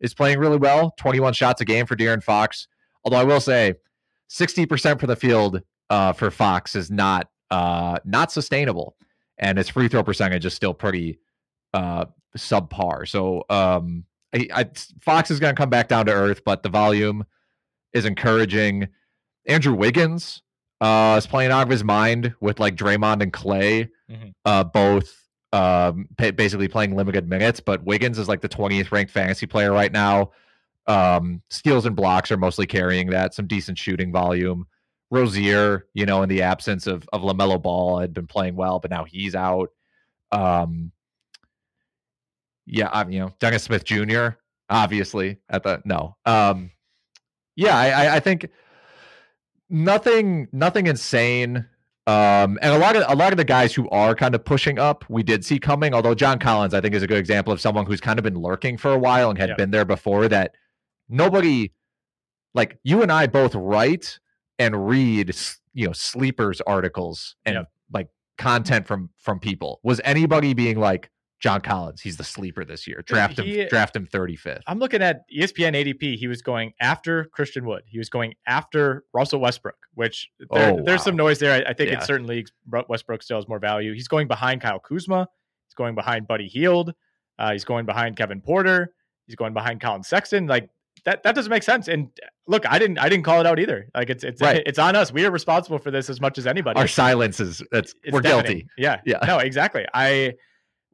[0.00, 2.68] is playing really well, 21 shots a game for De'Aaron Fox.
[3.04, 3.74] Although I will say,
[4.30, 8.96] 60% for the field uh, for Fox is not uh, not sustainable,
[9.38, 11.18] and his free throw percentage is still pretty
[11.72, 12.04] uh,
[12.36, 13.08] subpar.
[13.08, 14.04] So um,
[14.34, 14.66] I, I,
[15.00, 17.24] Fox is going to come back down to earth, but the volume
[17.94, 18.88] is encouraging.
[19.46, 20.42] Andrew Wiggins
[20.82, 24.34] uh, is playing out of his mind with like Draymond and Clay, Mhm.
[24.44, 27.60] uh, both um, basically playing limited minutes.
[27.60, 30.32] But Wiggins is like the 20th ranked fantasy player right now.
[30.86, 33.34] Um, steals and blocks are mostly carrying that.
[33.34, 34.66] Some decent shooting volume.
[35.10, 38.90] Rozier, you know, in the absence of of LaMelo Ball, had been playing well, but
[38.90, 39.70] now he's out.
[40.30, 40.92] Um,
[42.66, 44.30] yeah, I, you know, Dennis Smith Jr.
[44.68, 46.16] Obviously at the no.
[46.26, 46.70] Um,
[47.56, 48.50] yeah, I, I think
[49.70, 51.66] nothing, nothing insane.
[52.08, 54.78] Um, and a lot of a lot of the guys who are kind of pushing
[54.78, 55.92] up, we did see coming.
[55.92, 58.36] Although John Collins, I think, is a good example of someone who's kind of been
[58.38, 59.54] lurking for a while and had Yeah.
[59.56, 60.26] been there before.
[60.26, 60.54] That
[61.08, 61.72] nobody
[62.54, 64.18] like you and I both write
[64.58, 65.36] and read,
[65.74, 67.68] you know, sleepers articles and Yep.
[67.92, 69.80] like content from from people.
[69.82, 71.10] Was anybody being like
[71.40, 72.00] John Collins?
[72.00, 73.02] He's the sleeper this year.
[73.06, 74.62] Draft him, He- draft him 35th.
[74.66, 76.16] I'm looking at ESPN ADP.
[76.16, 77.82] He was going after Christian Wood.
[77.86, 81.52] He was going after Russell Westbrook, which there, Oh, there's some noise there.
[81.64, 82.00] I, I think Yeah.
[82.00, 82.50] in certain leagues,
[82.88, 83.92] Westbrook still has more value.
[83.92, 85.28] He's going behind Kyle Kuzma.
[85.68, 86.92] He's going behind Buddy Hield.
[87.38, 88.92] Uh, he's going behind Kevin Porter.
[89.26, 90.46] He's going behind Collin Sexton.
[90.48, 90.70] Like
[91.04, 91.86] that, that doesn't make sense.
[91.86, 92.08] And
[92.48, 93.88] look, I didn't, I didn't call it out either.
[93.94, 94.62] Like it's, it's, Right.
[94.66, 95.12] it's on us.
[95.12, 96.80] We are responsible for this as much as anybody.
[96.80, 98.42] Our silence is that's we're deafening.
[98.56, 98.68] guilty.
[98.76, 99.00] Yeah.
[99.06, 99.18] Yeah.
[99.24, 99.86] No, exactly.
[99.94, 100.34] I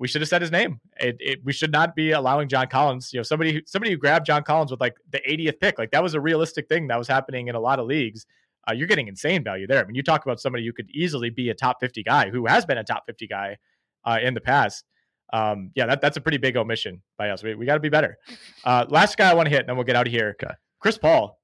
[0.04, 0.78] we should have said his name.
[1.00, 3.10] It, it, we should not be allowing John Collins.
[3.10, 5.78] You know, somebody who, somebody who grabbed John Collins with like the 80th pick.
[5.78, 8.26] Like that was a realistic thing that was happening in a lot of leagues.
[8.68, 9.82] Uh, you're getting insane value there.
[9.82, 12.44] I mean, you talk about somebody who could easily be a top 50 guy who
[12.44, 13.56] has been a top 50 guy
[14.04, 14.84] uh, in the past.
[15.32, 17.42] Um, yeah, that, that's a pretty big omission by us.
[17.42, 18.18] We, we got to be better.
[18.66, 20.36] Uh, last guy I want to hit, and then we'll get out of here.
[20.42, 20.52] Okay.
[20.80, 21.38] Chris Paul,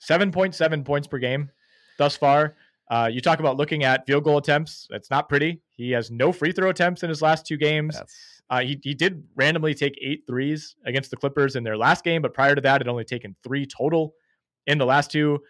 [0.00, 1.50] 7.7 points per game
[1.98, 2.56] thus far.
[2.90, 4.86] Uh, you talk about looking at field goal attempts.
[4.90, 5.60] That's not pretty.
[5.70, 7.96] He has no free throw attempts in his last two games.
[8.50, 12.20] Uh, he, he did randomly take eight threes against the Clippers in their last game,
[12.20, 14.14] but prior to that, had only taken three total
[14.66, 15.40] in the last two.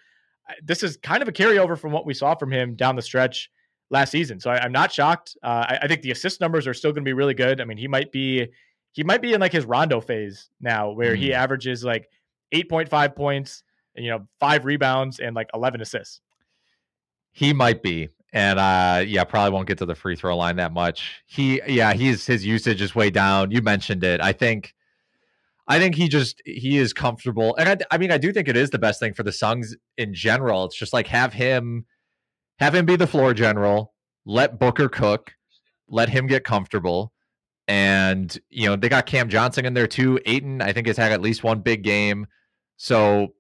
[0.63, 3.51] This is kind of a carryover from what we saw from him down the stretch
[3.91, 4.39] last season.
[4.39, 5.37] So I, I'm not shocked.
[5.43, 7.61] Uh, I, I think the assist numbers are still going to be really good.
[7.61, 8.47] I mean, he might be
[8.93, 11.35] he might be in like his Rondo phase now, where he Mhm.
[11.35, 12.09] averages like
[12.55, 13.65] 8.5 points,
[13.97, 16.21] you know, five rebounds and like 11 assists.
[17.35, 18.09] He might be.
[18.33, 21.23] And uh yeah, probably won't get to the free throw line that much.
[21.27, 23.51] He yeah, he's his usage is way down.
[23.51, 24.21] You mentioned it.
[24.21, 24.73] I think
[25.67, 27.55] I think he just he is comfortable.
[27.57, 29.77] And I, I mean I do think it is the best thing for the Suns
[29.99, 30.65] in general.
[30.65, 31.85] It's just like have him
[32.59, 35.33] have him be the floor general, let Booker cook,
[35.89, 37.13] let him get comfortable.
[37.67, 40.21] And you know, they got Cam Johnson in there too.
[40.27, 42.27] Ayton, I think has had at least one big game.
[42.77, 43.35] So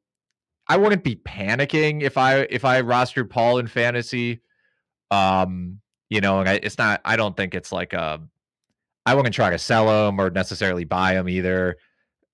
[0.66, 4.40] I wouldn't be panicking if I if I rostered Paul in fantasy.
[5.10, 7.00] Um, you know, and it's not.
[7.04, 8.20] I don't think it's like a.
[9.06, 11.76] I wouldn't try to sell him or necessarily buy him either.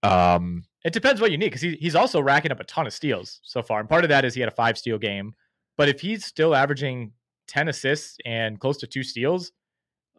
[0.03, 2.93] Um, It depends what you need because he, he's also racking up a ton of
[2.93, 3.81] steals so far.
[3.81, 5.35] And part of that is he had a five steal game.
[5.77, 7.13] But if he's still averaging
[7.49, 9.53] 10 assists and close to two steals,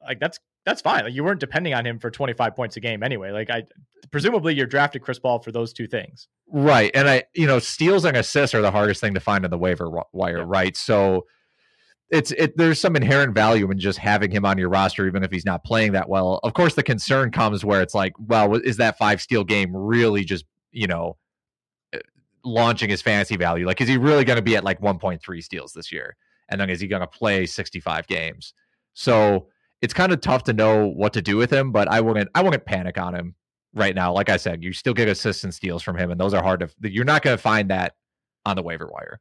[0.03, 1.03] like that's that's fine.
[1.05, 3.31] Like you weren't depending on him for 25 points a game anyway.
[3.31, 3.63] Like I
[4.11, 6.27] presumably you're drafted Chris Paul for those two things.
[6.47, 6.91] Right.
[6.93, 9.57] And I, you know, steals and assists are the hardest thing to find on the
[9.57, 10.43] waiver wire, Yeah.
[10.45, 10.75] right?
[10.77, 11.25] So
[12.09, 15.31] it's it there's some inherent value in just having him on your roster, even if
[15.31, 16.39] he's not playing that well.
[16.43, 20.25] Of course, the concern comes where it's like, well, is that five steal game really
[20.25, 21.15] just, you know,
[21.95, 21.99] uh,
[22.43, 23.65] launching his fantasy value?
[23.65, 26.17] Like, is he really going to be at like 1.3 steals this year?
[26.49, 28.53] And then is he going to play 65 games?
[28.93, 29.47] So
[29.81, 32.43] it's kind of tough to know what to do with him, but I wouldn't I
[32.43, 33.35] wouldn't panic on him
[33.73, 34.13] right now.
[34.13, 36.59] Like I said, you still get assists and steals from him, and those are hard
[36.61, 36.69] to.
[36.89, 37.95] You're not going to find that
[38.45, 39.19] on the waiver wire.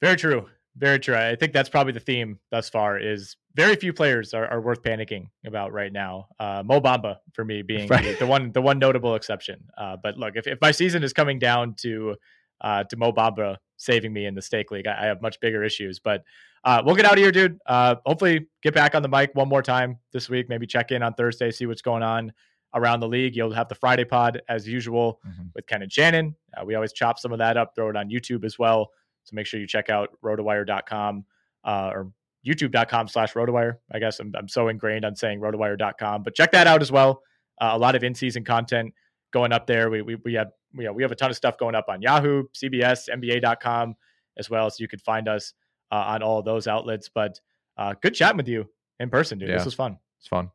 [0.00, 0.46] Very true.
[0.76, 1.14] Very true.
[1.14, 4.82] I think that's probably the theme thus far is very few players are, are worth
[4.82, 6.28] panicking about right now.
[6.40, 9.64] Uh, Mo Bamba for me being the, the one the one notable exception.
[9.76, 12.16] Uh, but look, if, if my season is coming down to
[12.62, 15.62] uh, to Mo Bamba saving me in the stake league, I, I have much bigger
[15.64, 15.98] issues.
[15.98, 16.22] But
[16.64, 17.58] uh, we'll get out of here, dude.
[17.66, 20.48] Uh, hopefully, get back on the mic one more time this week.
[20.48, 22.32] Maybe check in on Thursday, see what's going on
[22.74, 23.36] around the league.
[23.36, 25.50] You'll have the Friday pod as usual Mhm.
[25.54, 26.34] with Ken and Shannon.
[26.56, 28.90] Uh, we always chop some of that up, throw it on YouTube as well.
[29.24, 31.24] So make sure you check out rotowire.com
[31.64, 32.12] uh, or
[32.46, 33.76] youtube.com slash rotowire.
[33.92, 37.22] I guess I'm, I'm so ingrained on saying rotowire.com, but check that out as well.
[37.60, 38.92] Uh, a lot of in-season content
[39.32, 39.90] going up there.
[39.90, 42.02] We, we, we have, you know, we have a ton of stuff going up on
[42.02, 43.96] Yahoo, CBS, NBA.com
[44.38, 44.70] as well.
[44.70, 45.54] So you could find us
[45.90, 47.40] uh, on all of those outlets, but
[47.76, 48.68] uh, good chatting with you
[49.00, 49.48] in person, dude.
[49.48, 49.56] Yeah.
[49.56, 49.98] This was fun.
[50.20, 50.50] It's fun.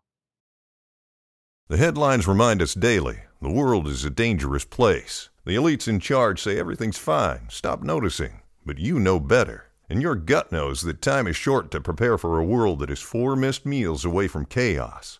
[1.67, 5.29] The headlines remind us daily the world is a dangerous place.
[5.45, 8.41] The elites in charge say everything's fine, stop noticing.
[8.65, 9.65] But you know better.
[9.89, 12.99] And your gut knows that time is short to prepare for a world that is
[12.99, 15.19] four missed meals away from chaos.